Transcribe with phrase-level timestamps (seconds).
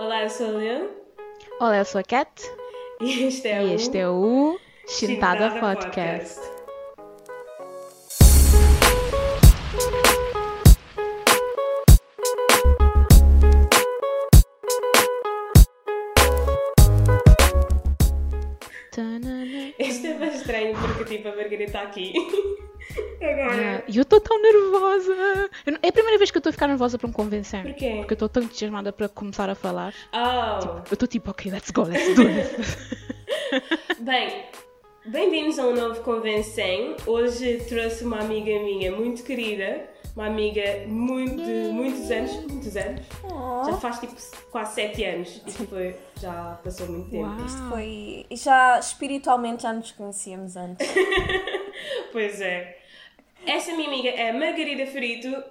[0.00, 0.86] Olá, eu sou a Leon.
[1.58, 2.30] Olá, eu sou a Cat.
[3.00, 6.38] E este é e o este é o Chintada Podcast.
[18.92, 19.74] Tanana.
[19.80, 22.12] Este é bem estranho porque tipo a Margarida está aqui.
[23.20, 23.84] Agora.
[23.88, 25.50] E eu estou tão nervosa.
[25.82, 27.62] É a primeira vez que eu estou a ficar nervosa para me convencer.
[27.62, 27.94] Porquê?
[27.98, 29.92] Porque eu estou tão entusiasmada para começar a falar.
[30.12, 32.76] Oh, Eu estou tipo, ok, let's go, let's do this.
[34.00, 34.44] bem,
[35.06, 36.96] bem-vindos a um novo Convencem.
[37.06, 43.00] Hoje trouxe uma amiga minha muito querida, uma amiga muito, de muitos anos, muitos anos.
[43.66, 44.14] Já faz tipo
[44.52, 45.42] quase sete anos.
[45.44, 47.24] Isto foi, já passou muito tempo.
[47.24, 47.46] Uau.
[47.46, 48.26] Isto foi.
[48.30, 50.86] e Já espiritualmente já nos conhecíamos antes.
[52.10, 52.76] Pois é.
[53.46, 55.42] Essa minha amiga é Margarida Ferrito.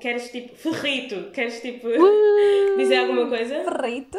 [0.00, 0.54] Queres tipo.
[0.56, 1.30] Ferrito?
[1.30, 1.88] Queres tipo.
[2.76, 3.60] dizer alguma coisa?
[3.60, 4.18] Perfeito!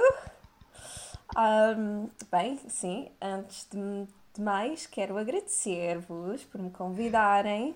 [1.36, 7.76] Ahm, bem, sim, antes de, de mais, quero agradecer-vos por me convidarem.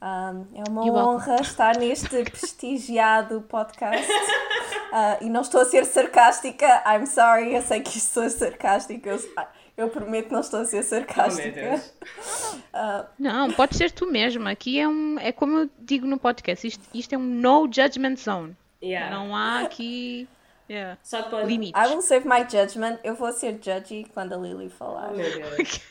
[0.00, 4.10] Ahm, é uma honra estar neste prestigiado podcast.
[4.92, 9.10] Ah, e não estou a ser sarcástica, I'm sorry, eu sei que isto sou sarcástica,
[9.10, 9.20] eu,
[9.80, 11.50] eu prometo que não estou a ser Oh sarcástica.
[11.52, 11.94] Deus.
[13.18, 14.50] Não, pode ser tu mesma.
[14.50, 15.18] Aqui é um.
[15.18, 18.56] É como eu digo no podcast, isto, isto é um no judgment zone.
[18.82, 19.14] Yeah.
[19.14, 20.28] Não há aqui.
[20.68, 20.98] Yeah.
[21.02, 21.46] Só que pode.
[21.46, 21.80] Limites.
[21.82, 25.10] I will save my judgment, eu vou ser judgy quando a Lily Oh falar.
[25.12, 25.80] meu Deus.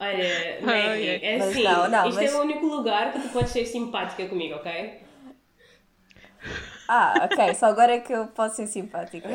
[0.00, 1.62] Olha, Maggie, é Mas assim.
[1.62, 5.00] não, não, isto mas- é o único lugar que tu podes ser simpática comigo, ok?
[6.88, 9.28] Ah, ok, só agora é que eu posso ser simpática.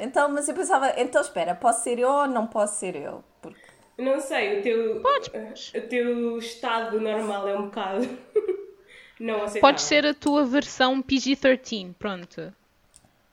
[0.00, 3.22] Então, mas eu pensava, então espera, posso ser eu ou não posso ser eu?
[3.42, 3.60] Porque
[3.98, 5.02] Não sei, o teu.
[5.02, 8.08] O teu estado normal é um bocado.
[9.20, 9.60] não aceitável.
[9.60, 11.94] Pode ser a tua versão PG-13.
[11.98, 12.52] Pronto.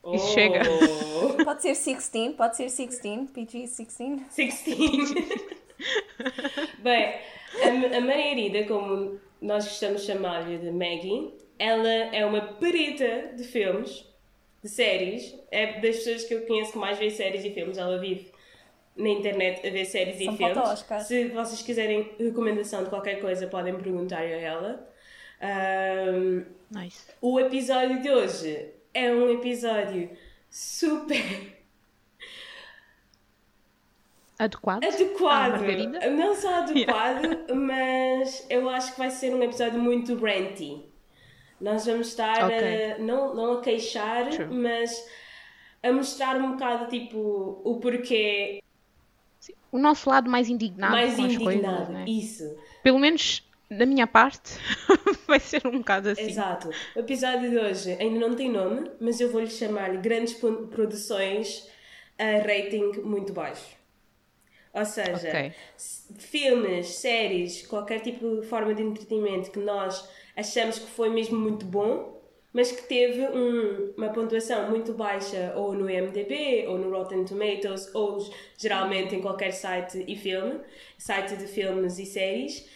[0.03, 0.61] Oh, Isso chega.
[1.45, 4.21] pode ser 16, pode ser 16, PG-16.
[4.35, 5.13] 16.
[6.79, 7.15] Bem,
[7.63, 13.43] a, a Margarida, como nós gostamos de chamar-lhe de Maggie, ela é uma perita de
[13.43, 14.03] filmes,
[14.63, 15.35] de séries.
[15.51, 17.77] É das pessoas que eu conheço que mais vê séries e filmes.
[17.77, 18.31] Ela vive
[18.95, 20.57] na internet a ver séries Só e filmes.
[20.57, 21.01] Oscar.
[21.01, 24.89] Se vocês quiserem recomendação de qualquer coisa, podem perguntar a ela.
[25.39, 27.05] Ahm, Nice.
[27.21, 30.09] o episódio de hoje é um episódio
[30.49, 31.23] super
[34.39, 34.83] Adequado?
[34.83, 35.63] adequado.
[36.01, 40.90] Ah, não só adequado, mas eu acho que vai ser um episódio muito ranty.
[41.61, 42.91] Nós vamos estar Ok.
[42.93, 44.45] a, não, não a queixar, True.
[44.47, 45.07] mas
[45.83, 48.61] a mostrar um bocado tipo o porquê
[49.71, 51.75] O nosso lado mais indignado mais com indignado.
[51.85, 52.05] coisas, né?
[52.07, 54.51] Isso, Pelo menos da minha parte,
[55.27, 56.23] vai ser um bocado assim.
[56.23, 56.69] exato.
[56.95, 61.69] O episódio de hoje ainda não tem nome, mas eu vou-lhe chamar Grandes Pro- Produções
[62.19, 63.79] a rating muito baixo.
[64.73, 65.53] Ou seja, Ok.
[65.77, 71.37] s- filmes, séries, qualquer tipo de forma de entretenimento que nós achamos que foi mesmo
[71.39, 72.19] muito bom,
[72.53, 77.93] mas que teve um- uma pontuação muito baixa ou no IMDb, ou no Rotten Tomatoes,
[77.95, 78.17] ou
[78.57, 80.59] geralmente em qualquer site e filme,
[80.97, 82.67] site de filmes e séries,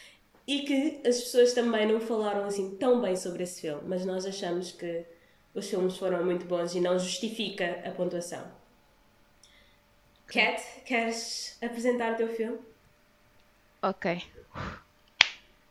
[0.47, 4.25] e que as pessoas também não falaram assim tão bem sobre esse filme, mas nós
[4.25, 5.05] achamos que
[5.53, 8.43] os filmes foram muito bons e não justifica a pontuação.
[10.27, 12.59] Kat, queres apresentar o teu filme?
[13.81, 14.05] Ok.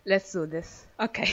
[0.07, 0.87] Let's do this.
[0.99, 1.25] Ok.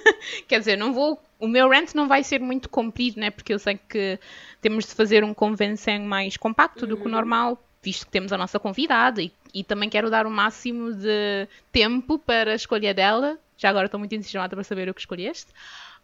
[0.46, 1.20] Quer dizer, não vou.
[1.38, 3.30] O meu rant não vai ser muito comprido, né?
[3.30, 4.18] Porque eu sei que
[4.60, 8.38] temos de fazer um convencem mais compacto do que o normal, visto que temos a
[8.38, 13.38] nossa convidada e, e também quero dar o máximo de tempo para a escolha dela.
[13.56, 15.52] Já agora estou muito entusiasmada para saber o que escolheste.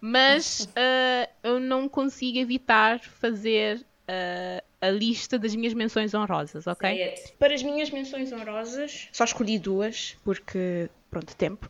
[0.00, 7.14] Mas ah, eu não consigo evitar fazer ah, a lista das minhas menções honrosas, ok?
[7.38, 11.68] Para as minhas menções honrosas, só escolhi duas, porque, pronto, tempo.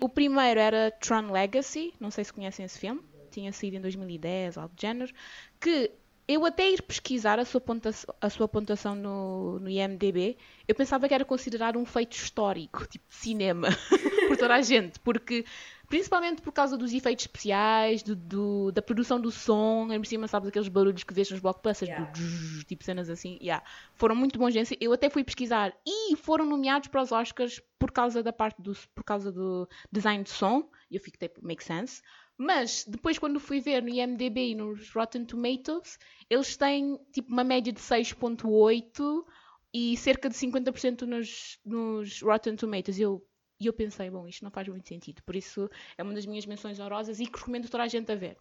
[0.00, 3.00] O primeiro era Tron Legacy, não sei se conhecem esse filme,
[3.30, 5.12] tinha saído em 2010, algo do género,
[5.58, 5.90] que
[6.28, 10.36] eu até ir pesquisar a sua pontuação, a sua pontuação no, no IMDB,
[10.66, 13.68] eu pensava que era considerado um feito histórico, tipo cinema,
[14.28, 15.44] por toda a gente, porque
[15.88, 20.48] principalmente por causa dos efeitos especiais, do, do- da produção do som, em cima, sabes,
[20.48, 22.10] aqueles barulhos que vês nos blockbusters, Yeah.
[22.12, 23.64] do tipo cenas assim, yeah.
[23.94, 24.52] foram muito bons.
[24.52, 24.76] gente.
[24.80, 28.76] Eu até fui pesquisar e foram nomeados para os Oscars por causa da parte do,
[28.94, 32.02] por causa do design de som, e eu fiquei tipo, make sense.
[32.38, 35.98] Mas depois, quando fui ver no IMDb e nos Rotten Tomatoes,
[36.28, 39.24] eles têm tipo uma média de 6,8
[39.72, 42.98] e cerca de 50% nos, nos Rotten Tomatoes.
[42.98, 43.22] Eu,
[43.58, 45.22] e eu pensei, bom, isto não faz muito sentido.
[45.22, 48.14] Por isso é uma das minhas menções honrosas e que recomendo toda a gente a
[48.14, 48.36] ver.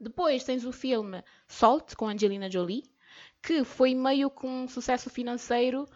[0.00, 2.84] Depois tens o filme Salt, com Angelina Jolie.
[3.42, 5.88] que foi meio com um sucesso financeiro,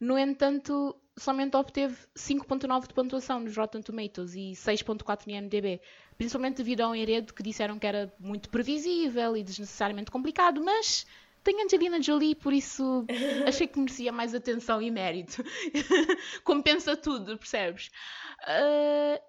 [0.00, 5.80] no entanto, somente obteve 5.9 de pontuação nos Rotten Tomatoes e 6.4 no IMDb,
[6.16, 11.04] principalmente devido a um enredo que disseram que era muito previsível e desnecessariamente complicado, mas
[11.42, 13.06] tem Angelina Jolie, por isso
[13.46, 15.42] achei que merecia mais atenção e mérito.
[16.44, 17.90] Compensa tudo, percebes?
[18.42, 19.20] Uh,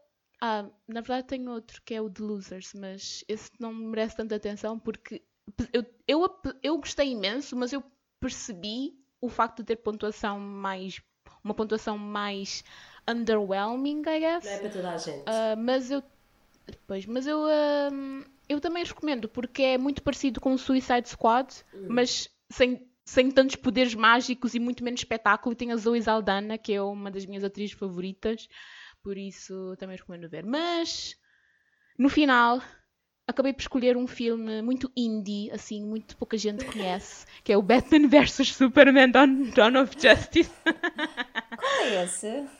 [0.42, 4.36] ah, na verdade tenho outro que é o The Losers, mas esse não merece tanta
[4.36, 5.22] atenção porque
[5.74, 7.84] eu, eu, eu gostei imenso, mas eu
[8.20, 11.02] percebi o facto de ter pontuação mais.
[11.44, 12.64] uma pontuação mais
[13.08, 14.46] underwhelming, I guess.
[14.46, 15.22] Não é para toda a gente.
[15.22, 16.04] Uh, mas eu.
[16.88, 17.40] Pois, mas eu.
[17.40, 21.88] Uh, eu também recomendo porque é muito parecido com o Suicide Squad, uhum.
[21.90, 25.54] mas sem, sem tantos poderes mágicos e muito menos espetáculo.
[25.54, 28.50] E tem a Zoe Saldana, que é uma das minhas atrizes favoritas,
[29.04, 30.44] por isso também recomendo ver.
[30.44, 31.16] Mas
[31.98, 32.60] no final
[33.28, 37.62] acabei por escolher um filme muito indie, assim, muito pouca gente conhece, que é o
[37.62, 40.52] Batman vs Superman Dawn of Justice.
[41.56, 42.59] Qual é esse?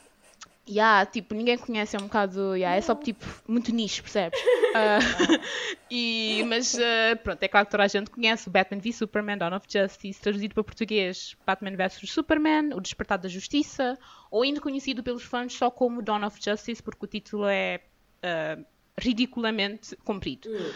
[0.70, 2.54] Yeah, tipo, ninguém conhece, é um bocado.
[2.54, 4.38] Yeah, é só tipo muito nicho, percebes?
[4.40, 5.40] Uh,
[5.90, 9.38] e, mas uh, pronto, é claro que toda a gente conhece o Batman v Superman,
[9.38, 13.98] Dawn of Justice, traduzido para português Batman vs Superman, O Despertar da Justiça,
[14.30, 17.80] ou ainda conhecido pelos fãs só como Dawn of Justice, porque o título é
[18.24, 18.64] uh,
[18.96, 20.48] ridiculamente comprido.
[20.48, 20.72] Hum.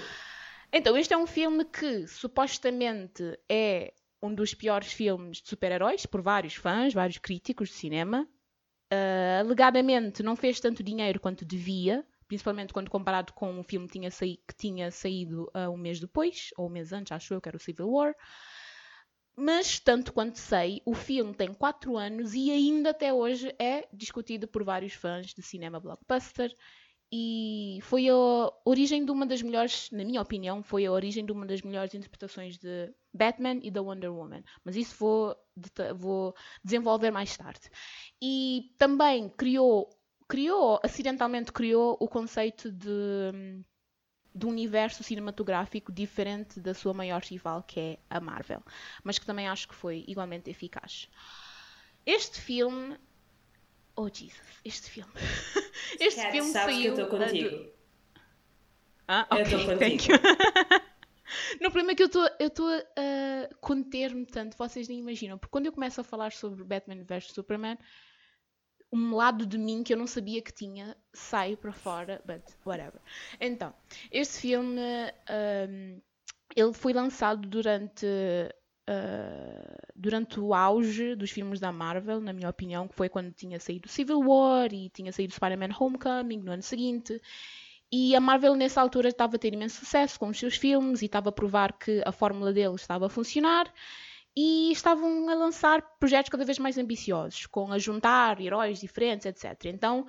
[0.73, 6.21] Então, este é um filme que supostamente é um dos piores filmes de super-heróis, por
[6.21, 8.27] vários fãs, vários críticos de cinema.
[8.93, 13.93] Uh, alegadamente não fez tanto dinheiro quanto devia, principalmente quando comparado com um filme que
[13.93, 17.49] tinha, que tinha saído uh, um mês depois, ou um mês antes, acho eu, que
[17.49, 18.15] era o Civil War.
[19.37, 24.47] Mas, tanto quanto sei, o filme tem 4 anos e ainda até hoje é discutido
[24.47, 26.55] por vários fãs de cinema blockbuster
[27.17, 28.15] e foi a
[28.65, 31.95] origem de uma das melhores, na minha opinião, foi a origem de uma das melhores
[31.95, 34.43] interpretações de Batman e da Wonder Woman.
[34.65, 35.37] Mas isso vou,
[35.95, 36.35] vou
[36.65, 37.71] desenvolver mais tarde.
[38.21, 39.89] E também criou,
[40.27, 43.63] criou, acidentalmente criou o conceito de,
[44.35, 48.61] de universo cinematográfico diferente da sua maior rival, que é a Marvel.
[49.05, 51.09] Mas que também acho que foi igualmente eficaz.
[52.05, 52.99] Este filme
[53.97, 55.13] Oh Jesus, este filme.
[56.01, 56.95] Este Cat, filme sabes saiu.
[56.95, 57.51] que eu estou contigo.
[57.51, 57.73] Do...
[59.07, 59.41] Ah, ok.
[59.41, 60.15] Eu estou contigo.
[61.61, 65.39] no problema é que eu estou a conter-me tanto, vocês nem imaginam.
[65.39, 67.79] Porque quando eu começo a falar sobre Batman vs Superman,
[68.93, 73.01] um lado de mim que eu não sabia que tinha sai para fora, but whatever.
[73.41, 73.75] Então,
[74.11, 74.81] este filme
[75.69, 76.01] um,
[76.57, 78.07] ele foi lançado durante
[78.87, 83.59] Uh, durante o auge dos filmes da Marvel, na minha opinião, que foi quando tinha
[83.59, 87.21] saído Civil War e tinha saído Spider-Man Homecoming no ano seguinte.
[87.91, 91.07] E a Marvel nessa altura estava a ter imenso sucesso com os seus filmes e
[91.07, 93.73] estava a provar que a fórmula deles estava a funcionar
[94.37, 99.67] e estavam a lançar projetos cada vez mais ambiciosos, com a juntar heróis diferentes, etc.
[99.67, 100.07] Então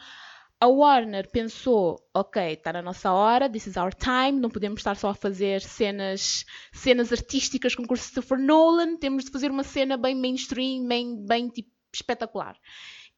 [0.66, 4.96] a Warner pensou, ok, está na nossa hora, this is our time, não podemos estar
[4.96, 10.16] só a fazer cenas, cenas artísticas com Christopher Nolan, temos de fazer uma cena bem
[10.16, 12.58] mainstream, bem, bem tipo, espetacular.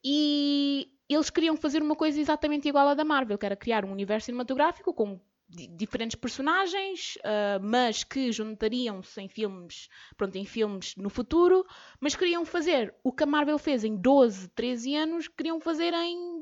[0.04, 3.94] E eles queriam fazer uma coisa exatamente igual à da Marvel, que era criar um
[3.94, 5.18] universo cinematográfico com
[5.50, 11.66] diferentes personagens, uh, mas que juntariam-se em filmes, pronto, em filmes no futuro,
[12.02, 16.37] mas queriam fazer o que a Marvel fez em 12, 13 anos, queriam fazer em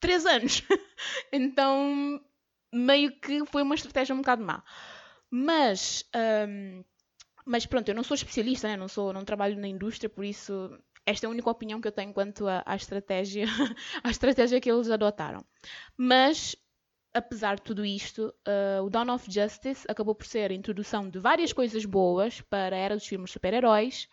[0.00, 0.62] 3 anos.
[1.32, 2.20] então,
[2.72, 4.62] meio que foi uma estratégia um bocado má.
[5.30, 6.04] Mas,
[6.48, 6.84] um,
[7.44, 8.76] mas pronto, eu não sou especialista, né?
[8.76, 10.70] não, sou, não trabalho na indústria, por isso
[11.08, 13.46] esta é a única opinião que eu tenho quanto à estratégia,
[14.04, 15.42] à estratégia que eles adotaram.
[15.96, 16.54] Mas,
[17.14, 21.18] apesar de tudo isto, uh, o Dawn of Justice acabou por ser a introdução de
[21.18, 24.06] várias coisas boas para a era dos filmes super-heróis.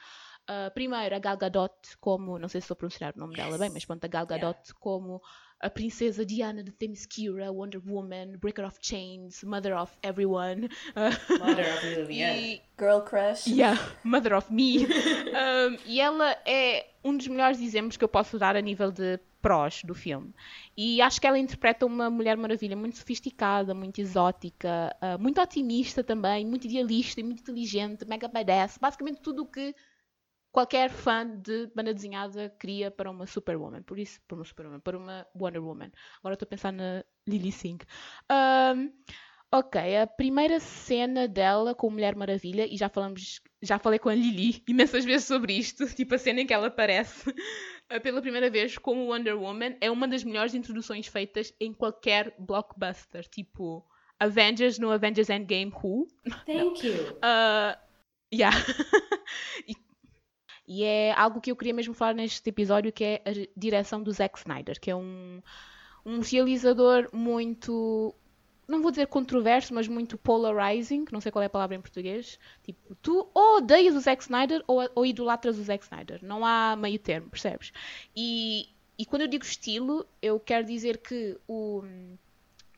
[0.49, 3.57] Uh, primeiro, a Gal Gadot como, não sei se estou a pronunciar o nome dela
[3.57, 4.79] bem, mas pronto, a Gal Gadot yeah.
[4.79, 5.21] como
[5.65, 10.69] a princesa Diana de Themyscira, Wonder Woman, Breaker of Chains, Mother of Everyone.
[11.39, 12.60] Mother of Lillian.
[12.77, 13.48] Girl Crush.
[13.48, 14.86] Yeah, Mother of Me.
[14.86, 19.19] um, e ela é um dos melhores exemplos que eu posso dar a nível de
[19.41, 20.34] prós do filme.
[20.77, 26.03] E acho que ela interpreta uma Mulher Maravilha muito sofisticada, muito exótica, uh, muito otimista
[26.03, 28.77] também, muito idealista e muito inteligente, mega badass.
[28.77, 29.74] Basicamente tudo o que
[30.55, 33.83] qualquer fã de banda desenhada queria para uma Superwoman.
[33.83, 35.91] Por isso, para uma Superwoman, para uma Wonder Woman.
[36.19, 37.79] Agora estou a pensar na Lily Singh.
[38.31, 38.89] Um,
[39.51, 44.15] ok, a primeira cena dela com Mulher Maravilha, e já falamos, já falei com a
[44.15, 47.35] Lily imensas vezes sobre isto, tipo a cena em que ela aparece
[48.01, 53.27] pela primeira vez como Wonder Woman, é uma das melhores introduções feitas em qualquer blockbuster.
[53.27, 53.85] Tipo,
[54.21, 56.07] Avengers no Avengers Endgame Who.
[56.45, 57.17] Thank you.
[57.17, 57.75] Uh,
[58.33, 58.55] yeah.
[59.67, 59.84] e
[60.67, 64.12] E é algo que eu queria mesmo falar neste episódio, que é a direção do
[64.12, 65.41] Zack Snyder, que é um,
[66.05, 68.15] um realizador muito
[68.67, 72.39] não vou dizer controverso, mas muito polarizing, não sei qual é a palavra em português.
[72.63, 76.19] Tipo, tu ou odeias o Zack Snyder ou, ou idolatras o Zack Snyder.
[76.24, 77.72] Não há meio termo, percebes?
[78.15, 81.84] E, e quando eu digo estilo, eu quero dizer que o,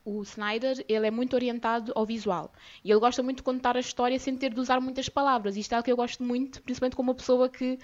[0.10, 2.52] o Snyder ele é muito orientado ao visual.
[2.84, 5.58] E ele gosta muito de contar a história sem ter de usar muitas palavras.
[5.58, 7.78] Isto é algo que eu gosto muito, principalmente como uma pessoa que...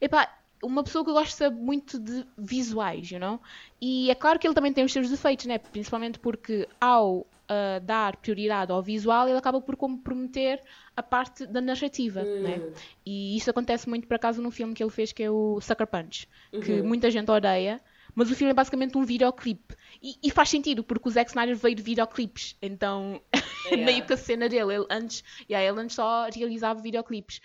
[0.00, 0.28] Epá,
[0.62, 3.40] uma pessoa que gosta muito de visuais, you know?
[3.80, 5.58] E é claro que ele também tem os seus defeitos, né?
[5.58, 10.60] Principalmente porque ao uh, dar prioridade ao visual, ele acaba por comprometer
[10.96, 12.42] a parte da narrativa, Hum.
[12.42, 12.62] né?
[13.04, 15.86] E isso acontece muito, por acaso, num filme que ele fez que é o Sucker
[15.86, 16.28] Punch,
[16.62, 16.86] que Uhum.
[16.88, 17.80] muita gente odeia,
[18.16, 19.76] mas o filme é basicamente um videoclipe.
[20.02, 23.22] E, e faz sentido, porque o Zack Snyder veio de videoclipes, então
[23.66, 23.84] Yeah.
[23.84, 27.40] meio que a cena dele, ele antes, yeah, ele antes só realizava videoclipes.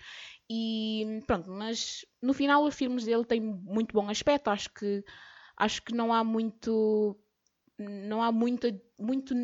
[0.48, 5.04] E pronto, mas no final os filmes dele têm muito bom aspecto, acho que
[5.56, 7.18] acho que não há muito
[7.78, 9.34] não há muito muito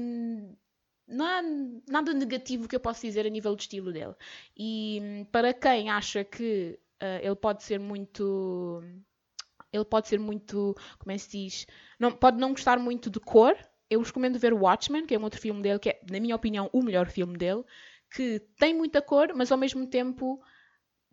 [1.08, 1.42] não há
[1.90, 4.14] nada negativo que eu possa dizer a nível de estilo dele.
[4.56, 8.82] E para quem acha que ah, ele pode ser muito
[9.72, 11.66] ele pode ser muito, como é que se diz,
[11.98, 13.56] não, pode não gostar muito de cor.
[13.90, 16.68] Eu recomendo ver Watchmen, que é um outro filme dele, que é, na minha opinião,
[16.72, 17.64] o melhor filme dele,
[18.10, 20.42] que tem muita cor, mas ao mesmo tempo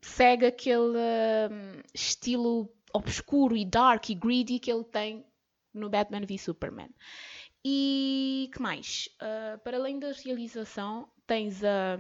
[0.02, 5.26] segue aquele hum, estilo obscuro e dark e greedy que ele tem
[5.74, 6.90] no Batman v Superman.
[7.64, 9.10] E que mais?
[9.20, 11.98] Ah, para além da realização, tens a.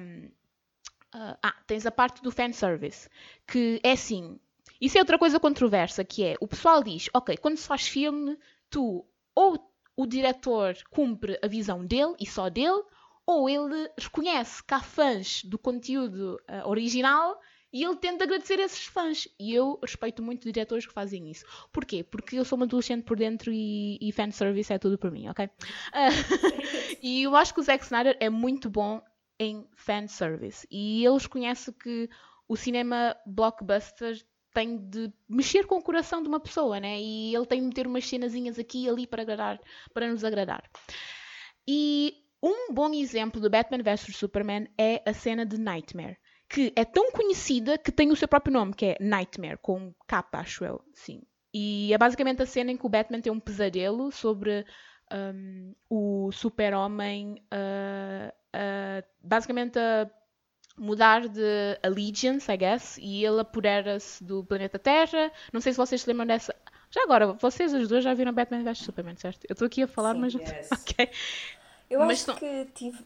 [1.11, 3.09] ah, ah, tens a parte do fanservice,
[3.47, 4.39] que é assim.
[4.79, 8.37] Isso é outra coisa controversa, que é o pessoal diz, ok, quando se faz filme,
[8.69, 12.83] tu ou o diretor cumpre a visão dele e só dele,
[13.25, 17.39] ou ele reconhece que há fãs do conteúdo ah, original
[17.75, 19.27] e ele tenta agradecer esses fãs.
[19.39, 21.45] E eu respeito muito diretores que fazem isso.
[21.73, 22.03] Porquê?
[22.03, 25.49] Porque eu sou uma adolescente por dentro e, e fanservice é tudo para mim, ok?
[25.91, 26.07] Ah,
[27.01, 29.01] e eu acho que o Zack Snyder é muito bom
[29.39, 30.67] em fanservice.
[30.71, 32.09] E ele reconhece que
[32.47, 34.23] o cinema blockbuster
[34.55, 36.97] tem de mexer com o coração de uma pessoa, né?
[36.97, 39.59] E ele tem de meter umas cenazinhas aqui e ali para, agradar,
[39.93, 40.63] para nos agradar.
[41.67, 46.17] E um bom exemplo do Batman vs Superman é a cena de Nightmare,
[46.49, 50.39] que é tão conhecida que tem o seu próprio nome, que é Nightmare, com capa,
[50.39, 51.21] acho eu, sim.
[51.53, 54.65] E é basicamente a cena em que o Batman tem um pesadelo sobre
[55.11, 60.09] um, o super-homem, uh, uh, basicamente a
[60.77, 65.31] mudar de allegiance, I guess, e ele apodera-se do planeta Terra.
[65.53, 66.55] Não sei se vocês se lembram dessa.
[66.91, 69.45] Já agora, vocês os dois já viram Batman vs Superman, certo?
[69.49, 70.19] Eu estou aqui a falar, Sim.
[70.21, 70.33] mas.
[70.33, 70.69] Yes.
[70.71, 71.09] ok.
[71.89, 73.05] Eu Mas acho são- que tive.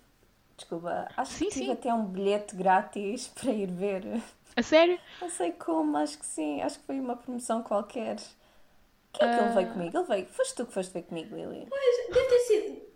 [0.57, 1.71] Desculpa, acho Sim, que tive sim.
[1.71, 4.03] até um bilhete grátis para ir ver.
[4.55, 4.99] A sério?
[5.21, 6.61] Não sei como, acho que sim.
[6.61, 8.17] Acho que foi uma promoção qualquer.
[9.13, 9.53] Quem é que ele Ah.
[9.53, 9.97] veio comigo?
[9.97, 10.25] Ele veio.
[10.27, 11.65] Foste tu que foste ver comigo, Lily?
[11.69, 12.88] Pois, deve ter sido.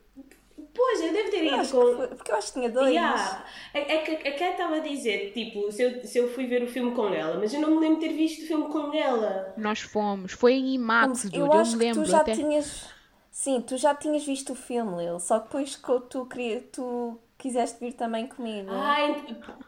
[0.76, 1.96] Pois, eu devo ter Eu ido acho que com.
[1.98, 2.90] foi, porque eu acho que tinha dois.
[2.90, 3.46] Yeah.
[3.74, 3.80] Que
[4.28, 7.08] a Kat estava a dizer, tipo, se eu, se eu fui ver o filme com
[7.14, 9.54] ela, mas eu não me lembro de ter visto o filme com ela.
[9.56, 10.32] Nós fomos.
[10.32, 12.34] Foi em IMAX, eu Eu, acho me que lembro tu já até.
[12.34, 12.90] tinhas.
[13.30, 15.20] Sim, tu já tinhas visto o filme, Lil.
[15.20, 18.70] Só que depois que tu, queria, tu quiseste vir também comigo.
[18.72, 19.24] Ai,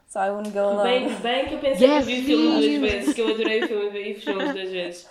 [0.07, 0.83] So I wouldn't go alone.
[0.83, 2.47] bem, bem que eu pensei Yes, que eu vi o filme
[2.79, 5.09] duas vezes, que eu adorei o filme e vi os filmes duas vezes.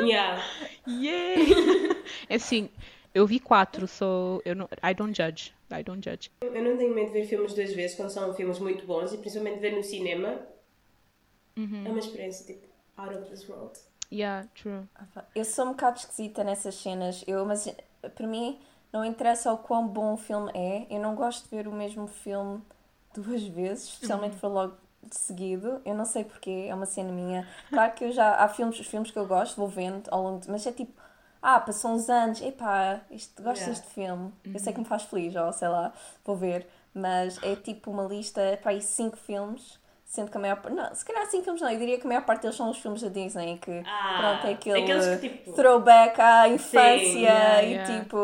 [0.00, 0.42] Yeah.
[0.86, 1.96] Yeah!
[2.28, 2.68] é assim,
[3.14, 5.54] eu vi quatro, so eu não, I don't judge.
[5.70, 6.30] I don't judge.
[6.42, 9.18] Eu não tenho medo de ver filmes duas vezes quando são filmes muito bons e
[9.18, 10.40] principalmente ver no cinema.
[11.56, 11.86] Uhum.
[11.86, 12.66] É uma experiência tipo
[12.96, 13.78] out of this world.
[14.12, 14.82] Yeah, true.
[15.34, 17.72] Eu sou um bocado esquisita nessas cenas, eu, mas
[18.14, 18.60] para mim
[18.92, 22.06] não interessa o quão bom o filme é, eu não gosto de ver o mesmo
[22.06, 22.60] filme
[23.14, 27.12] duas vezes, especialmente se for logo de seguido, eu não sei porquê, é uma cena
[27.12, 27.48] minha.
[27.68, 30.40] Claro que eu já, há filmes, os filmes que eu gosto, vou vendo ao longo
[30.40, 30.92] de, mas é tipo,
[31.44, 33.72] ah, passou uns anos, epá, isto, gosto Yeah.
[33.72, 35.92] deste filme, eu sei que me faz feliz, ou sei lá,
[36.24, 40.56] vou ver, mas é tipo uma lista, para aí cinco filmes, sendo que a maior
[40.56, 42.70] parte, não, se calhar cinco filmes não, eu diria que a maior parte deles são
[42.70, 44.82] os filmes da Disney, que Ah, pronto, é aquele
[45.18, 48.04] que, tipo- throwback à infância yeah, e yeah.
[48.04, 48.16] tipo.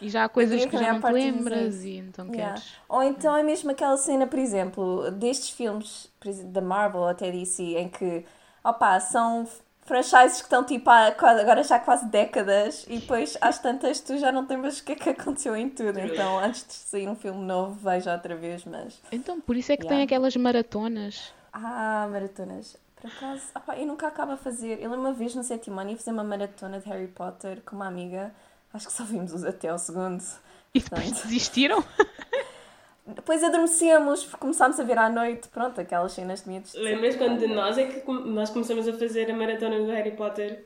[0.00, 2.54] E já há coisas que que a já maior não te lembras e então yeah.
[2.54, 2.76] queres.
[2.88, 6.10] Ou então é mesmo aquela cena, por exemplo, destes filmes
[6.46, 8.24] da Marvel até DC, em que
[8.64, 9.46] opa, são
[9.90, 13.98] franchises que estão tipo há quase, agora já há quase décadas e depois às tantas
[14.00, 15.98] tu já não te lembras o que é que aconteceu em tudo.
[15.98, 19.00] Então antes de sair um filme novo, veja outra vez, mas.
[19.10, 20.04] Então, por isso é que tem Yeah.
[20.04, 21.34] aquelas maratonas.
[21.52, 22.76] Ah, maratonas.
[23.00, 24.74] Por acaso, opá, eu nunca acabo a fazer.
[24.80, 27.74] Eu lembro uma vez no sétimo ano ia fazer uma maratona de Harry Potter com
[27.76, 28.32] uma amiga.
[28.72, 30.22] Acho que só vimos os até ao segundo.
[30.72, 31.82] E depois Portanto, desistiram?
[33.14, 36.74] depois adormecemos, começámos a ver à noite, pronto, aquelas cenas de miúdos.
[36.74, 40.64] Lembras quando de nós é que nós começamos a fazer a maratona do Harry Potter?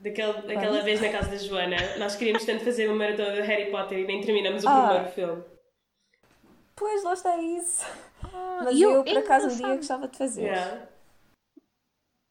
[0.00, 3.70] Daquele, daquela vez na casa da Joana, nós queríamos tanto fazer uma maratona do Harry
[3.70, 4.88] Potter e nem terminamos o Ah.
[4.88, 5.44] primeiro filme.
[6.74, 7.86] Pois, lá está isso.
[8.64, 10.42] Mas e eu, eu- por acaso, um dia gostava de fazer.
[10.42, 10.86] Yeah.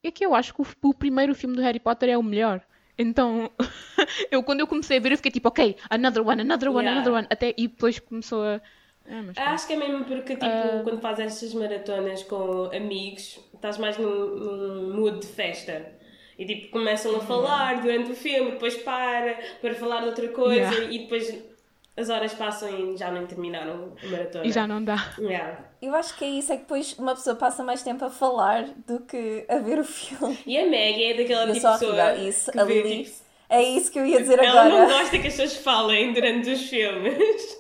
[0.04, 2.62] É que eu acho que o, o primeiro filme do Harry Potter é o melhor.
[2.98, 3.50] Então,
[4.32, 6.92] eu quando eu comecei a ver, eu fiquei tipo, ok, another one, another one, Yeah.
[7.02, 7.28] another one.
[7.30, 8.62] Até, e depois começou a.
[9.10, 9.48] Ah, mas pronto.
[9.50, 10.82] Acho que é mesmo porque, tipo, Ah.
[10.84, 16.00] quando fazes estas maratonas com amigos, estás mais num, num mood de festa.
[16.38, 17.22] E, tipo, começam a Uhum.
[17.22, 20.84] falar durante o filme, depois para, para falar de outra coisa, Yeah.
[20.92, 21.51] e depois
[21.98, 24.46] as horas passam e já nem terminaram a maratona.
[24.46, 25.14] E já não dá.
[25.20, 25.60] Yeah.
[25.82, 28.64] Eu acho que é isso, é que depois uma pessoa passa mais tempo a falar
[28.88, 30.38] do que a ver o filme.
[30.46, 32.14] E a Maggie é daquela Eu tipo pessoa.
[32.16, 33.04] Isso, que a vê, Lili.
[33.06, 33.16] tipo,
[33.50, 35.00] É isso que eu ia dizer ela não agora.
[35.00, 37.58] gosta que as pessoas falem durante os filmes.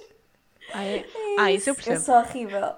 [0.73, 1.05] Ah, é?
[1.37, 1.99] ah isso eu Eu percebo.
[1.99, 2.73] sou horrível.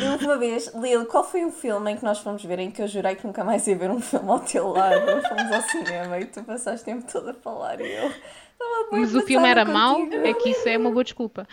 [0.00, 2.80] Eu uma vez, Lil, qual foi o filme em que nós fomos ver em que
[2.80, 5.20] eu jurei que nunca mais ia ver um filme ao teu lado?
[5.28, 8.12] Fomos ao cinema e tu passaste o tempo todo a falar e eu.
[8.90, 11.46] Mas o filme era mau, é que isso é uma boa desculpa.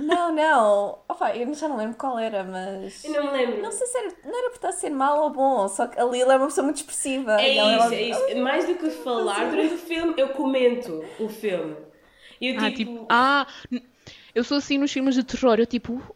[0.00, 0.98] Não, não.
[1.08, 3.04] Opa, eu já não lembro qual era, mas.
[3.04, 3.62] Eu não me lembro.
[3.62, 6.00] Não sei se era, não era por estar a ser mau ou bom, só que
[6.00, 7.40] a Lil é uma pessoa muito expressiva.
[7.40, 8.42] É e ela isso, logo- é isso.
[8.42, 11.76] Mais do que falar durante o filme, eu comento o filme.
[12.40, 12.76] E eu Ah, tipo.
[12.92, 13.46] tipo, ah,
[14.34, 16.11] eu sou assim nos filmes de terror, eu tipo,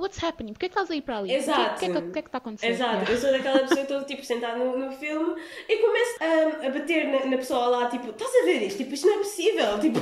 [0.00, 0.52] what's happening?
[0.52, 1.34] Porquê que estás aí para ali?
[1.34, 1.76] Exato.
[1.76, 2.70] O que, é que, que é que está acontecendo?
[2.70, 3.12] Exato, Yeah.
[3.12, 6.70] eu sou daquela pessoa que estou tipo sentada no, no filme e começo a, a
[6.70, 8.78] bater na, na pessoa lá, tipo, estás a ver isto?
[8.78, 9.78] Tipo, isto não é possível.
[9.80, 9.98] Tipo,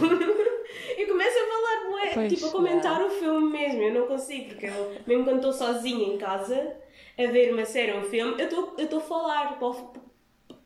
[0.99, 3.83] e começo a falar, bué, Pois, tipo, a comentar o filme mesmo.
[3.83, 6.77] Eu não consigo, porque eu, mesmo quando estou sozinha em casa
[7.19, 9.75] a ver uma série ou um filme, eu estou eu estou a falar para o,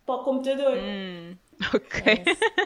[0.07, 0.77] para o computador.
[0.79, 1.37] Hum,
[1.75, 2.03] ok.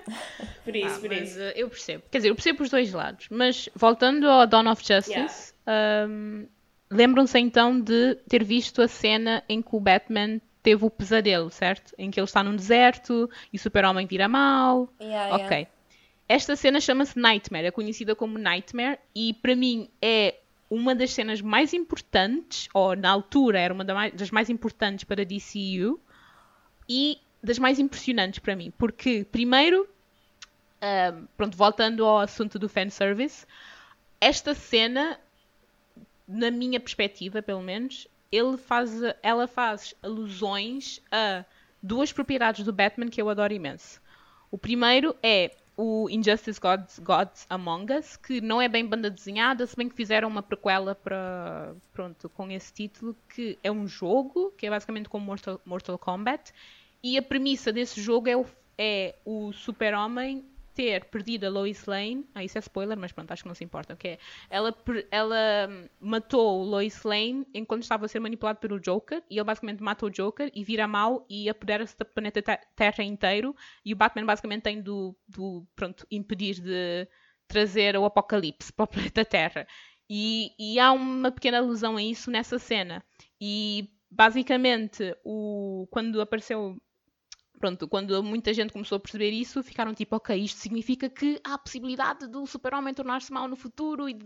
[0.65, 1.39] Por isso, Ah, por mas, isso.
[1.41, 2.03] uh, eu percebo.
[2.11, 3.27] Quer dizer, eu percebo os dois lados.
[3.31, 5.53] Mas voltando ao Dawn of Justice,
[6.09, 6.47] um,
[6.91, 11.95] lembram-se então de ter visto a cena em que o Batman teve o pesadelo, certo?
[11.99, 14.89] Em que ele está num deserto e o super-homem vira mau.
[15.01, 15.45] Yeah, yeah.
[15.45, 15.69] Ok.
[16.27, 20.37] Esta cena chama-se Nightmare, é conhecida como Nightmare, e para mim é
[20.71, 26.01] uma das cenas mais importantes, ou na altura era uma das mais importantes para DCU,
[26.89, 29.87] e das mais impressionantes para mim, porque primeiro,
[30.81, 33.47] ahm, pronto, voltando ao assunto do fanservice,
[34.19, 35.21] esta cena,
[36.27, 38.91] na minha perspectiva pelo menos, ele faz,
[39.23, 41.45] ela faz alusões a
[41.83, 44.01] duas propriedades do Batman que eu adoro imenso.
[44.51, 49.67] O primeiro é o Injustice Gods, Gods Among Us, que não é bem banda desenhada,
[49.67, 54.53] se bem que fizeram uma prequela para pronto, com esse título, que é um jogo,
[54.57, 56.53] que é basicamente como Mortal, Mortal Kombat,
[57.03, 58.47] e a premissa desse jogo é o,
[58.79, 62.27] é o super-homem ter perdido a Lois Lane.
[62.35, 63.97] Ah, isso é spoiler, mas pronto, acho que não se importa.
[63.97, 64.19] que é,
[64.51, 64.75] ela,
[65.11, 65.69] ela
[66.01, 69.23] matou o Lois Lane enquanto estava a ser manipulado pelo Joker.
[69.31, 73.05] E ele basicamente mata o Joker e vira mau e apodera-se do planeta Te- Terra
[73.05, 73.55] inteiro.
[73.85, 77.09] E o Batman basicamente tem do, do pronto, impedir de
[77.47, 79.67] trazer o apocalipse para o planeta Terra.
[80.09, 83.03] E, e há uma pequena alusão a isso nessa cena.
[83.41, 86.77] E basicamente, o, quando apareceu
[87.59, 91.55] pronto, quando muita gente começou a perceber isso, ficaram tipo, ok, isto significa que há
[91.55, 94.17] a possibilidade do super-homem tornar-se mau no futuro e.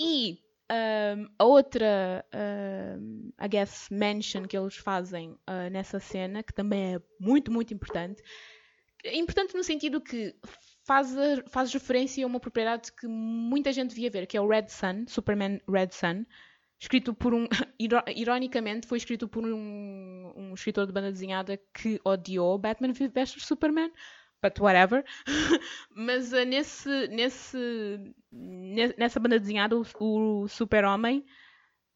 [0.00, 6.52] E ahm, a outra, ahm, I guess, mention que eles fazem ah, nessa cena, que
[6.52, 8.22] também é muito, muito importante,
[9.04, 10.34] importante no sentido que
[10.84, 11.14] faz,
[11.48, 15.04] faz referência a uma propriedade que muita gente devia ver, que é o Red Sun,
[15.06, 16.24] Superman Red Sun,
[16.80, 17.46] escrito por um.
[17.78, 23.36] iro- Ironicamente, foi escrito por um, um escritor de banda desenhada que odiou Batman vs
[23.38, 23.90] Superman.
[24.42, 25.04] But whatever.
[25.96, 27.56] Mas uh, nesse, nesse,
[28.30, 31.24] ne- nessa banda desenhada, o, o Super-Homem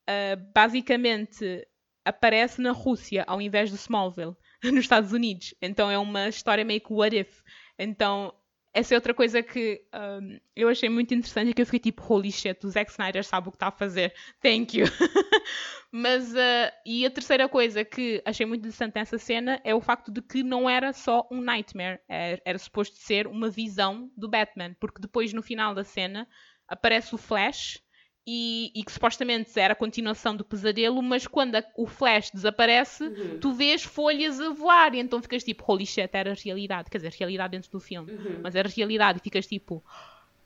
[0.09, 1.67] uh, basicamente
[2.05, 5.55] aparece na Rússia ao invés de Smallville, nos Estados Unidos.
[5.61, 7.43] Então é uma história meio que what if.
[7.79, 8.33] Então
[8.79, 12.03] essa é outra coisa que um, eu achei muito interessante e que eu fiquei tipo,
[12.09, 14.14] holy shit, o Zack Snyder sabe o que está a fazer.
[14.41, 14.87] Thank you.
[15.91, 20.12] Mas, uh, e a terceira coisa que achei muito interessante nessa cena é o facto
[20.12, 24.77] de que não era só um nightmare, era, era suposto ser uma visão do Batman,
[24.79, 26.29] porque depois no final da cena
[26.69, 27.83] aparece o Flash
[28.31, 33.05] e, e que supostamente era a continuação do pesadelo, mas quando a- o Flash desaparece,
[33.05, 33.38] Uhum.
[33.41, 36.91] tu vês folhas a voar e então ficas tipo, holy shit, era realidade.
[36.91, 38.41] Quer dizer, realidade dentro do filme, Uhum.
[38.43, 39.83] mas era realidade e ficas tipo,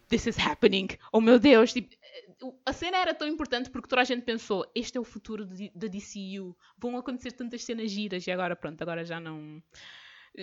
[0.08, 1.72] this is happening, oh meu Deus.
[1.72, 5.04] Tipo, eh, a cena era tão importante porque toda a gente pensou, este é o
[5.04, 9.60] futuro da DCU, vão acontecer tantas cenas giras e agora pronto, agora já não.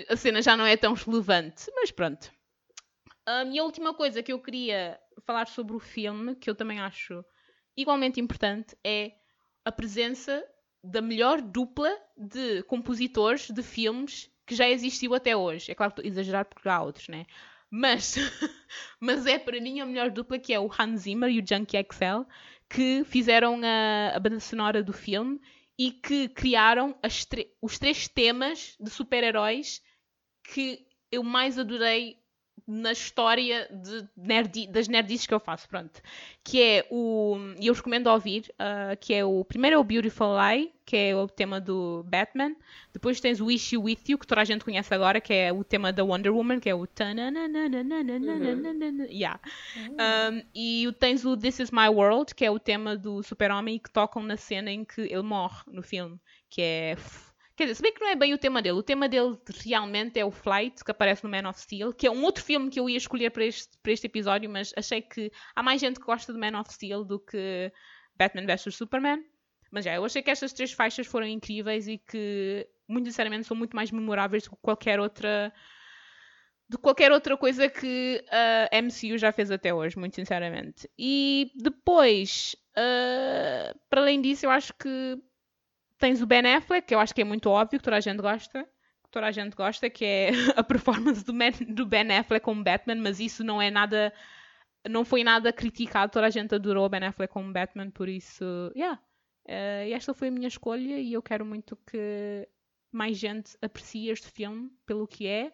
[0.10, 2.30] A cena já não é tão relevante, mas pronto.
[3.30, 6.80] Um, e a última coisa que eu queria falar sobre o filme, que eu também
[6.80, 7.24] acho
[7.78, 9.12] igualmente importante, é
[9.64, 10.44] a presença
[10.84, 15.72] da melhor dupla de compositores de filmes que já existiu até hoje.
[15.72, 17.28] É claro que estou a exagerar porque há outros, né?
[17.70, 18.16] Mas,
[19.00, 21.78] mas é para mim a melhor dupla que é o Hans Zimmer e o Junkie
[21.78, 22.24] XL,
[22.68, 25.40] que fizeram a, a banda sonora do filme
[25.78, 26.98] e que criaram
[27.62, 29.84] os três temas de super-heróis
[30.44, 32.19] que eu mais adorei
[32.68, 36.02] na história de nerdi, das nerdices que eu faço, pronto.
[36.44, 37.38] Que é o.
[37.60, 39.44] E eu recomendo ouvir, uh, que é o.
[39.46, 42.56] Primeiro é o Beautiful Lie, que é o tema do Batman.
[42.92, 45.54] Depois tens o Wish You With You, que toda a gente conhece agora, que é
[45.54, 46.86] o tema da Wonder Woman, que é o.
[49.06, 49.12] Uhum.
[49.12, 49.40] Yeah.
[50.32, 53.92] Um, e tens o This Is My World, que é o tema do Super-Homem, que
[53.92, 56.20] tocam na cena em que ele morre no filme.
[56.50, 56.98] Que é
[57.60, 58.78] Quer dizer, se bem que não é bem o tema dele.
[58.78, 62.10] O tema dele realmente é o Flight, que aparece no Man of Steel, que é
[62.10, 65.30] um outro filme que eu ia escolher para este, para este episódio, mas achei que
[65.54, 67.70] há mais gente que gosta de Man of Steel do que
[68.16, 69.22] Batman vs Superman.
[69.70, 73.58] Mas já, eu achei que estas três faixas foram incríveis e que, muito sinceramente, são
[73.58, 75.54] muito mais memoráveis do que qualquer outra
[76.70, 78.24] de qualquer outra coisa que
[78.72, 80.90] a MCU já fez até hoje, muito sinceramente.
[80.98, 85.18] E depois, uh, para além disso, eu acho que
[86.00, 88.22] Tens o Ben Affleck, que eu acho que é muito óbvio, que toda a gente
[88.22, 88.64] gosta.
[89.04, 92.64] Que toda a gente gosta, que é a performance do, Man, do Ben Affleck como
[92.64, 94.14] Batman, mas isso não é nada.
[94.88, 98.44] Não foi nada criticado, toda a gente adorou o Ben Affleck como Batman, por isso.
[98.74, 99.00] Yeah.
[99.46, 102.48] Uh, esta foi a minha escolha e eu quero muito que
[102.92, 105.54] mais gente aprecie este filme pelo que é.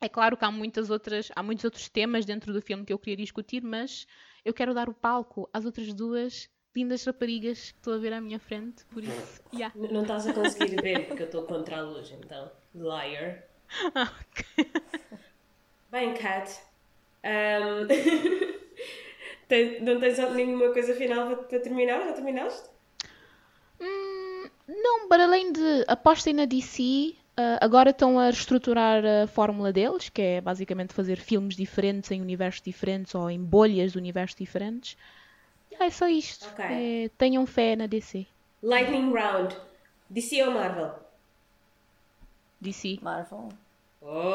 [0.00, 2.98] É claro que há muitas outras, há muitos outros temas dentro do filme que eu
[2.98, 4.06] queria discutir, mas
[4.44, 8.20] eu quero dar o palco às outras duas lindas raparigas que estou a ver à
[8.20, 9.74] minha frente, por isso, yeah.
[9.74, 12.50] Não estás a conseguir ver porque eu estou contra a luz, então.
[12.74, 13.44] Liar.
[13.94, 14.70] Ah, ok.
[15.90, 16.60] Bem, Kat.
[17.24, 17.86] Um...
[19.84, 22.00] não tens nenhuma coisa final para terminar?
[22.00, 22.68] Já terminaste?
[23.80, 29.70] Hum, não, para além de apostem na DC, Uh, agora estão a reestruturar a fórmula
[29.70, 34.34] deles, que é basicamente fazer filmes diferentes em universos diferentes ou em bolhas de universos
[34.34, 34.96] diferentes.
[35.78, 36.48] É só isto.
[36.52, 37.04] Okay.
[37.04, 38.26] É, tenham fé na DC.
[38.62, 39.56] Lightning Round.
[40.08, 40.92] DC ou Marvel?
[42.60, 42.98] DC.
[43.02, 43.48] Marvel.
[44.00, 44.28] Oh!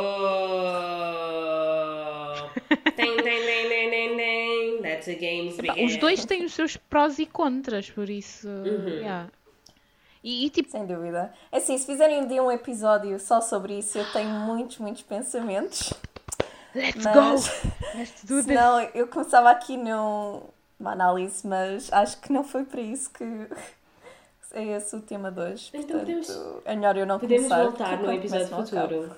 [2.96, 4.82] tem, tem, tem, tem, tem, tem.
[4.82, 8.48] That's a game's Epá, Os dois têm os seus prós e contras, por isso.
[8.48, 8.88] Uhum.
[8.88, 9.30] Yeah.
[10.24, 10.70] E, e, tipo...
[10.70, 11.34] Sem dúvida.
[11.52, 15.02] É assim, se fizerem um dia um episódio só sobre isso, eu tenho muitos, muitos
[15.02, 15.94] pensamentos.
[16.76, 17.16] Let's mas...
[17.16, 17.68] go!
[17.96, 20.44] Let's do Senão, eu começava aqui num
[20.82, 23.24] uma análise, mas acho que não foi para isso que
[24.54, 25.70] é esse o tema de hoje.
[25.74, 27.64] Então Portanto, podemos, é melhor eu não podemos começar.
[27.64, 29.16] voltar no episódio futuro.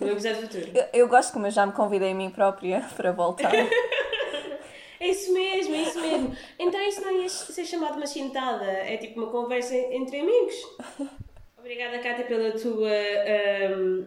[0.00, 0.70] No episódio futuro.
[0.74, 3.54] Eu, eu, gosto como eu já me convidei a mim própria para voltar.
[3.54, 6.36] é isso mesmo, é isso mesmo.
[6.58, 10.54] Então isso não ia ser chamado uma chintada, é tipo uma conversa entre amigos.
[11.58, 12.90] Obrigada, Cátia, pela tua
[13.78, 14.06] um,